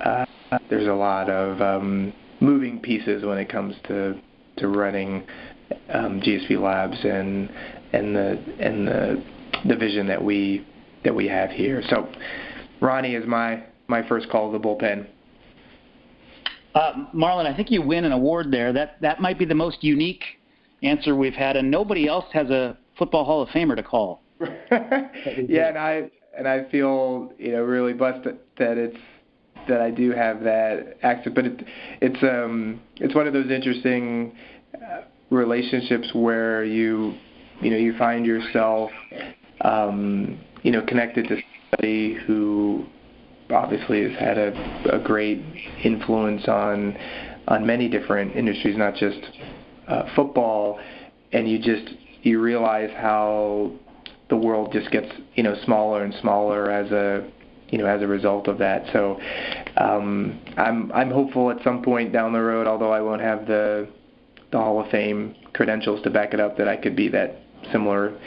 uh, 0.04 0.26
there's 0.70 0.88
a 0.88 0.94
lot 0.94 1.30
of 1.30 1.62
um, 1.62 2.14
moving 2.40 2.80
pieces 2.80 3.24
when 3.24 3.38
it 3.38 3.50
comes 3.50 3.76
to 3.88 4.20
to 4.58 4.68
running 4.68 5.24
um, 5.90 6.22
GSV 6.22 6.60
Labs 6.60 6.98
and 7.04 7.50
and 7.94 8.16
the 8.16 8.44
and 8.60 8.88
the 8.88 9.24
the 9.66 9.76
vision 9.76 10.08
that 10.08 10.24
we 10.24 10.66
that 11.04 11.14
we 11.14 11.28
have 11.28 11.50
here. 11.50 11.82
So 11.90 12.08
Ronnie 12.82 13.16
is 13.16 13.26
my 13.26 13.64
my 13.88 14.08
first 14.08 14.30
call 14.30 14.52
to 14.52 14.58
the 14.58 14.64
bullpen. 14.64 15.08
Uh, 16.76 17.06
Marlon, 17.14 17.46
I 17.46 17.56
think 17.56 17.70
you 17.70 17.82
win 17.82 18.04
an 18.04 18.12
award 18.12 18.52
there. 18.52 18.74
That 18.74 18.98
that 19.02 19.22
might 19.22 19.38
be 19.38 19.46
the 19.46 19.56
most 19.56 19.84
unique 19.84 20.24
answer 20.82 21.16
we've 21.16 21.34
had, 21.34 21.56
and 21.56 21.70
nobody 21.70 22.08
else 22.08 22.26
has 22.34 22.50
a 22.50 22.78
football 22.98 23.26
Hall 23.26 23.42
of 23.42 23.50
Famer 23.50 23.76
to 23.76 23.84
call. 23.84 24.22
yeah, 24.72 25.70
and 25.70 25.78
I 25.78 26.10
and 26.38 26.48
I 26.48 26.70
feel 26.70 27.32
you 27.38 27.52
know 27.52 27.62
really 27.64 27.94
blessed 27.94 28.24
that, 28.24 28.38
that 28.58 28.78
it's 28.78 28.98
that 29.68 29.82
I 29.82 29.92
do 29.92 30.12
have 30.12 30.44
that 30.44 30.98
access. 31.04 31.34
But 31.34 31.46
it, 31.46 31.66
it's 32.02 32.24
um 32.24 32.82
it's 32.98 33.16
one 33.16 33.28
of 33.28 33.34
those 33.34 33.50
interesting 33.50 34.36
uh, 34.76 35.02
relationships 35.30 36.10
where 36.14 36.64
you 36.64 37.14
you 37.62 37.72
know 37.72 37.78
you 37.78 37.98
find 37.98 38.26
yourself 38.26 38.92
um, 39.62 40.40
you 40.64 40.72
know 40.72 40.82
connected 40.86 41.28
to 41.28 41.38
somebody 41.72 42.14
who 42.26 42.86
obviously 43.52 44.04
has 44.10 44.20
had 44.20 44.38
a, 44.38 44.96
a 44.96 45.00
great 45.00 45.42
influence 45.84 46.48
on 46.48 46.98
on 47.48 47.66
many 47.66 47.90
different 47.90 48.36
industries, 48.36 48.78
not 48.78 48.96
just 48.96 49.20
uh, 49.88 50.04
football, 50.16 50.80
and 51.32 51.50
you 51.50 51.60
just 51.60 51.96
you 52.22 52.42
realize 52.42 52.90
how 52.96 53.72
the 54.30 54.38
world 54.38 54.72
just 54.72 54.90
gets 54.92 55.08
you 55.36 55.44
know 55.44 55.56
smaller 55.66 56.04
and 56.04 56.14
smaller 56.22 56.72
as 56.72 56.92
a 56.92 57.30
you 57.70 57.78
know 57.78 57.86
as 57.86 58.02
a 58.02 58.08
result 58.08 58.48
of 58.48 58.58
that. 58.60 58.86
So 58.94 59.20
um, 59.78 60.40
I'm 60.58 60.92
I'm 60.92 61.12
hopeful 61.12 61.52
at 61.52 61.64
some 61.64 61.82
point 61.82 62.12
down 62.14 62.34
the 62.34 62.42
road, 62.42 62.68
although 62.68 62.92
I 62.92 63.02
won't 63.02 63.22
have 63.22 63.48
the 63.48 63.88
the 64.52 64.58
Hall 64.58 64.80
of 64.80 64.90
Fame 64.92 65.36
credentials 65.54 66.02
to 66.04 66.10
back 66.10 66.34
it 66.34 66.40
up, 66.40 66.58
that 66.58 66.68
I 66.68 66.78
could 66.78 66.96
be 66.96 67.10
that 67.10 67.38
similar 67.72 68.18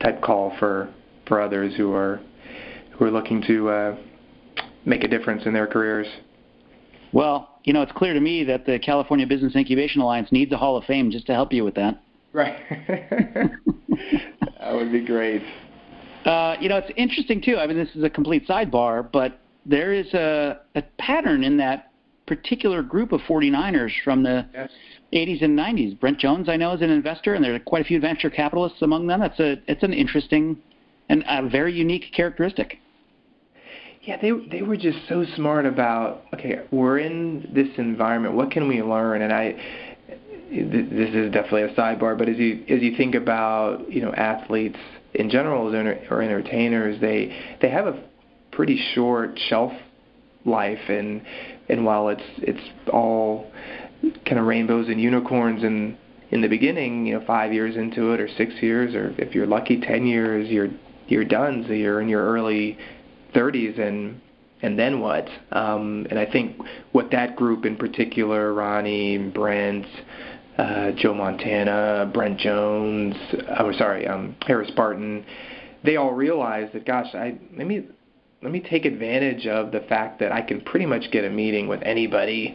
type 0.00 0.22
call 0.22 0.56
for 0.58 0.92
for 1.26 1.40
others 1.40 1.74
who 1.76 1.92
are 1.92 2.20
who 2.92 3.04
are 3.04 3.10
looking 3.10 3.42
to 3.46 3.68
uh, 3.68 3.96
make 4.84 5.04
a 5.04 5.08
difference 5.08 5.44
in 5.46 5.52
their 5.52 5.66
careers. 5.66 6.06
Well, 7.12 7.58
you 7.64 7.72
know, 7.72 7.82
it's 7.82 7.92
clear 7.92 8.14
to 8.14 8.20
me 8.20 8.44
that 8.44 8.64
the 8.66 8.78
California 8.78 9.26
Business 9.26 9.54
Incubation 9.54 10.00
Alliance 10.00 10.32
needs 10.32 10.52
a 10.52 10.56
Hall 10.56 10.76
of 10.76 10.84
Fame 10.84 11.10
just 11.10 11.26
to 11.26 11.34
help 11.34 11.52
you 11.52 11.64
with 11.64 11.74
that. 11.74 12.02
Right. 12.32 12.56
that 14.58 14.72
would 14.72 14.90
be 14.90 15.04
great. 15.04 15.42
Uh, 16.24 16.56
you 16.60 16.68
know, 16.68 16.76
it's 16.76 16.90
interesting 16.96 17.40
too. 17.40 17.56
I 17.56 17.66
mean, 17.66 17.76
this 17.76 17.94
is 17.94 18.04
a 18.04 18.10
complete 18.10 18.46
sidebar, 18.46 19.08
but 19.10 19.40
there 19.66 19.92
is 19.92 20.12
a, 20.14 20.60
a 20.74 20.82
pattern 20.98 21.44
in 21.44 21.56
that 21.58 21.92
particular 22.26 22.82
group 22.82 23.12
of 23.12 23.20
49ers 23.22 23.90
from 24.04 24.22
the 24.22 24.46
yes. 24.54 24.70
80s 25.12 25.42
and 25.42 25.58
90s. 25.58 25.98
Brent 25.98 26.18
Jones, 26.18 26.48
I 26.48 26.56
know, 26.56 26.72
is 26.72 26.80
an 26.80 26.90
investor, 26.90 27.34
and 27.34 27.44
there 27.44 27.54
are 27.54 27.58
quite 27.58 27.82
a 27.82 27.84
few 27.84 28.00
venture 28.00 28.30
capitalists 28.30 28.82
among 28.82 29.06
them. 29.06 29.20
That's 29.20 29.38
a 29.40 29.60
it's 29.66 29.82
an 29.82 29.92
interesting 29.92 30.56
and 31.08 31.24
a 31.28 31.48
very 31.48 31.74
unique 31.74 32.12
characteristic. 32.14 32.78
Yeah, 34.02 34.20
they 34.20 34.30
they 34.50 34.62
were 34.62 34.76
just 34.76 34.98
so 35.08 35.24
smart 35.36 35.66
about 35.66 36.24
okay, 36.34 36.60
we're 36.70 36.98
in 36.98 37.50
this 37.52 37.68
environment. 37.78 38.34
What 38.34 38.50
can 38.50 38.68
we 38.68 38.82
learn? 38.82 39.22
And 39.22 39.32
I 39.32 39.52
this 40.50 41.14
is 41.14 41.32
definitely 41.32 41.62
a 41.62 41.74
sidebar, 41.74 42.16
but 42.16 42.28
as 42.28 42.36
you 42.36 42.64
as 42.68 42.82
you 42.82 42.96
think 42.96 43.14
about 43.14 43.90
you 43.90 44.00
know 44.00 44.12
athletes 44.12 44.78
in 45.14 45.30
general 45.30 45.68
as 45.68 45.74
or 46.10 46.22
entertainers, 46.22 47.00
they 47.00 47.56
they 47.60 47.68
have 47.70 47.86
a 47.86 48.02
pretty 48.50 48.82
short 48.94 49.38
shelf 49.48 49.72
life, 50.44 50.88
and 50.88 51.22
and 51.68 51.84
while 51.84 52.08
it's 52.08 52.22
it's 52.38 52.90
all 52.92 53.50
kind 54.26 54.38
of 54.38 54.46
rainbows 54.46 54.88
and 54.88 55.00
unicorns 55.00 55.62
and 55.62 55.96
in 56.30 56.40
the 56.40 56.48
beginning, 56.48 57.06
you 57.06 57.18
know, 57.18 57.24
five 57.26 57.52
years 57.52 57.76
into 57.76 58.12
it, 58.12 58.20
or 58.20 58.26
six 58.26 58.54
years, 58.62 58.94
or 58.94 59.14
if 59.18 59.34
you're 59.34 59.46
lucky, 59.46 59.80
ten 59.80 60.06
years, 60.06 60.48
you're 60.48 60.70
you're 61.06 61.24
done. 61.24 61.64
So 61.66 61.74
you're 61.74 62.00
in 62.00 62.08
your 62.08 62.24
early 62.24 62.78
30s, 63.34 63.78
and 63.78 64.20
and 64.62 64.78
then 64.78 65.00
what? 65.00 65.28
Um, 65.50 66.06
and 66.08 66.18
I 66.18 66.24
think 66.24 66.56
what 66.92 67.10
that 67.10 67.36
group 67.36 67.66
in 67.66 67.76
particular, 67.76 68.54
Ronnie, 68.54 69.18
Brent, 69.18 69.86
uh, 70.58 70.92
Joe 70.92 71.14
Montana, 71.14 72.10
Brent 72.12 72.38
Jones, 72.38 73.14
oh 73.58 73.72
sorry, 73.72 74.06
um, 74.06 74.36
Harris 74.46 74.70
Barton, 74.72 75.24
they 75.84 75.96
all 75.96 76.12
realized 76.12 76.74
that 76.74 76.84
gosh, 76.84 77.14
I 77.14 77.38
let 77.56 77.66
me 77.66 77.86
let 78.42 78.52
me 78.52 78.60
take 78.60 78.84
advantage 78.84 79.46
of 79.46 79.72
the 79.72 79.80
fact 79.80 80.20
that 80.20 80.32
I 80.32 80.42
can 80.42 80.60
pretty 80.60 80.86
much 80.86 81.10
get 81.12 81.24
a 81.24 81.30
meeting 81.30 81.68
with 81.68 81.80
anybody 81.82 82.54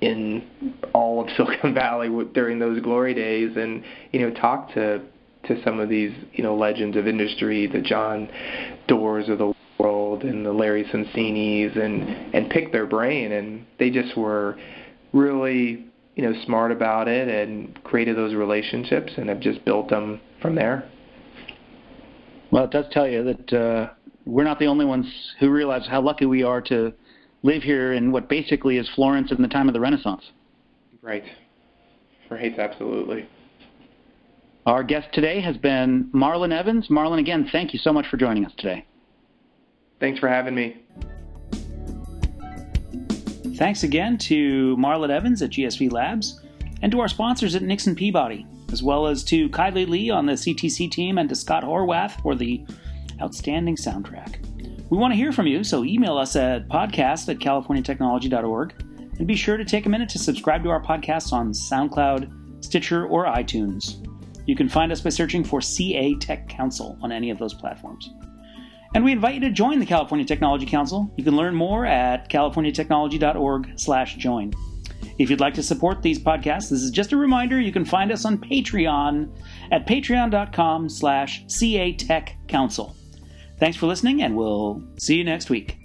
in 0.00 0.74
all 0.92 1.22
of 1.22 1.28
Silicon 1.36 1.74
Valley 1.74 2.08
during 2.32 2.58
those 2.58 2.80
glory 2.80 3.14
days, 3.14 3.56
and 3.56 3.82
you 4.12 4.20
know 4.20 4.30
talk 4.32 4.72
to 4.74 5.02
to 5.46 5.62
some 5.64 5.80
of 5.80 5.88
these 5.88 6.12
you 6.32 6.44
know 6.44 6.54
legends 6.54 6.96
of 6.96 7.06
industry, 7.06 7.66
the 7.66 7.80
John 7.80 8.28
Doerrs 8.88 9.28
of 9.28 9.38
the 9.38 9.52
world, 9.78 10.22
and 10.22 10.46
the 10.46 10.52
Larry 10.52 10.84
Sonsini's, 10.84 11.76
and 11.76 12.34
and 12.34 12.50
pick 12.50 12.70
their 12.70 12.86
brain, 12.86 13.32
and 13.32 13.66
they 13.78 13.90
just 13.90 14.16
were 14.16 14.56
really 15.12 15.86
you 16.14 16.22
know 16.22 16.34
smart 16.44 16.72
about 16.72 17.08
it 17.08 17.28
and 17.28 17.82
created 17.84 18.16
those 18.16 18.34
relationships 18.34 19.12
and 19.16 19.28
have 19.28 19.40
just 19.40 19.64
built 19.64 19.88
them 19.88 20.20
from 20.40 20.54
there. 20.54 20.88
Well, 22.50 22.64
it 22.64 22.70
does 22.70 22.86
tell 22.92 23.08
you 23.08 23.24
that 23.24 23.52
uh, 23.52 23.90
we're 24.24 24.44
not 24.44 24.58
the 24.58 24.66
only 24.66 24.84
ones 24.84 25.06
who 25.40 25.50
realize 25.50 25.86
how 25.88 26.00
lucky 26.00 26.26
we 26.26 26.42
are 26.42 26.60
to 26.62 26.92
live 27.42 27.62
here 27.62 27.92
in 27.92 28.12
what 28.12 28.28
basically 28.28 28.78
is 28.78 28.88
Florence 28.94 29.32
in 29.32 29.42
the 29.42 29.48
time 29.48 29.68
of 29.68 29.74
the 29.74 29.80
Renaissance. 29.80 30.22
Right. 31.02 31.24
Right, 32.30 32.58
absolutely. 32.58 33.28
Our 34.66 34.82
guest 34.82 35.08
today 35.12 35.40
has 35.42 35.58
been 35.58 36.10
Marlon 36.14 36.58
Evans. 36.58 36.88
Marlon, 36.88 37.18
again, 37.18 37.48
thank 37.52 37.74
you 37.74 37.78
so 37.78 37.92
much 37.92 38.06
for 38.06 38.16
joining 38.16 38.46
us 38.46 38.52
today. 38.56 38.86
Thanks 40.00 40.18
for 40.18 40.28
having 40.28 40.54
me. 40.54 40.82
Thanks 43.56 43.84
again 43.84 44.18
to 44.18 44.76
Marlon 44.78 45.10
Evans 45.10 45.40
at 45.40 45.50
GSV 45.50 45.92
Labs 45.92 46.40
and 46.82 46.90
to 46.90 46.98
our 46.98 47.06
sponsors 47.06 47.54
at 47.54 47.62
Nixon 47.62 47.94
Peabody, 47.94 48.44
as 48.72 48.82
well 48.82 49.06
as 49.06 49.22
to 49.24 49.48
Kylie 49.50 49.88
Lee 49.88 50.10
on 50.10 50.26
the 50.26 50.32
CTC 50.32 50.90
team 50.90 51.18
and 51.18 51.28
to 51.28 51.36
Scott 51.36 51.62
Horwath 51.62 52.20
for 52.20 52.34
the 52.34 52.66
outstanding 53.22 53.76
soundtrack. 53.76 54.44
We 54.90 54.98
want 54.98 55.12
to 55.12 55.16
hear 55.16 55.30
from 55.30 55.46
you, 55.46 55.62
so 55.62 55.84
email 55.84 56.18
us 56.18 56.34
at 56.34 56.68
podcast 56.68 57.28
at 57.28 57.38
californiatechnology.org 57.38 58.74
and 59.18 59.26
be 59.26 59.36
sure 59.36 59.56
to 59.56 59.64
take 59.64 59.86
a 59.86 59.88
minute 59.88 60.08
to 60.10 60.18
subscribe 60.18 60.64
to 60.64 60.70
our 60.70 60.82
podcast 60.82 61.32
on 61.32 61.52
SoundCloud, 61.52 62.64
Stitcher, 62.64 63.06
or 63.06 63.26
iTunes. 63.26 64.04
You 64.46 64.56
can 64.56 64.68
find 64.68 64.90
us 64.90 65.00
by 65.00 65.10
searching 65.10 65.44
for 65.44 65.60
CA 65.60 66.16
Tech 66.16 66.48
Council 66.48 66.98
on 67.02 67.12
any 67.12 67.30
of 67.30 67.38
those 67.38 67.54
platforms. 67.54 68.10
And 68.94 69.04
we 69.04 69.12
invite 69.12 69.34
you 69.34 69.40
to 69.40 69.50
join 69.50 69.80
the 69.80 69.86
California 69.86 70.24
Technology 70.24 70.64
Council. 70.66 71.12
You 71.16 71.24
can 71.24 71.36
learn 71.36 71.54
more 71.54 71.84
at 71.84 72.30
californiatechnology.org/join. 72.30 74.54
If 75.18 75.30
you'd 75.30 75.40
like 75.40 75.54
to 75.54 75.62
support 75.62 76.02
these 76.02 76.18
podcasts, 76.18 76.70
this 76.70 76.82
is 76.82 76.90
just 76.90 77.12
a 77.12 77.16
reminder, 77.16 77.60
you 77.60 77.72
can 77.72 77.84
find 77.84 78.10
us 78.10 78.24
on 78.24 78.38
Patreon 78.38 79.28
at 79.70 79.86
patreon.com 79.86 80.88
slash 80.88 81.44
CA 81.46 81.92
Tech 81.92 82.36
Council. 82.48 82.96
Thanks 83.58 83.76
for 83.76 83.86
listening, 83.86 84.22
and 84.22 84.36
we'll 84.36 84.82
see 84.98 85.16
you 85.16 85.24
next 85.24 85.50
week. 85.50 85.76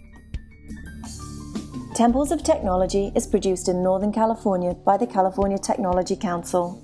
Temples 1.93 2.31
of 2.31 2.43
Technology 2.43 3.11
is 3.15 3.27
produced 3.27 3.69
in 3.69 3.83
Northern 3.83 4.13
California 4.13 4.73
by 4.73 4.97
the 4.97 5.05
California 5.05 5.57
Technology 5.57 6.15
Council. 6.15 6.81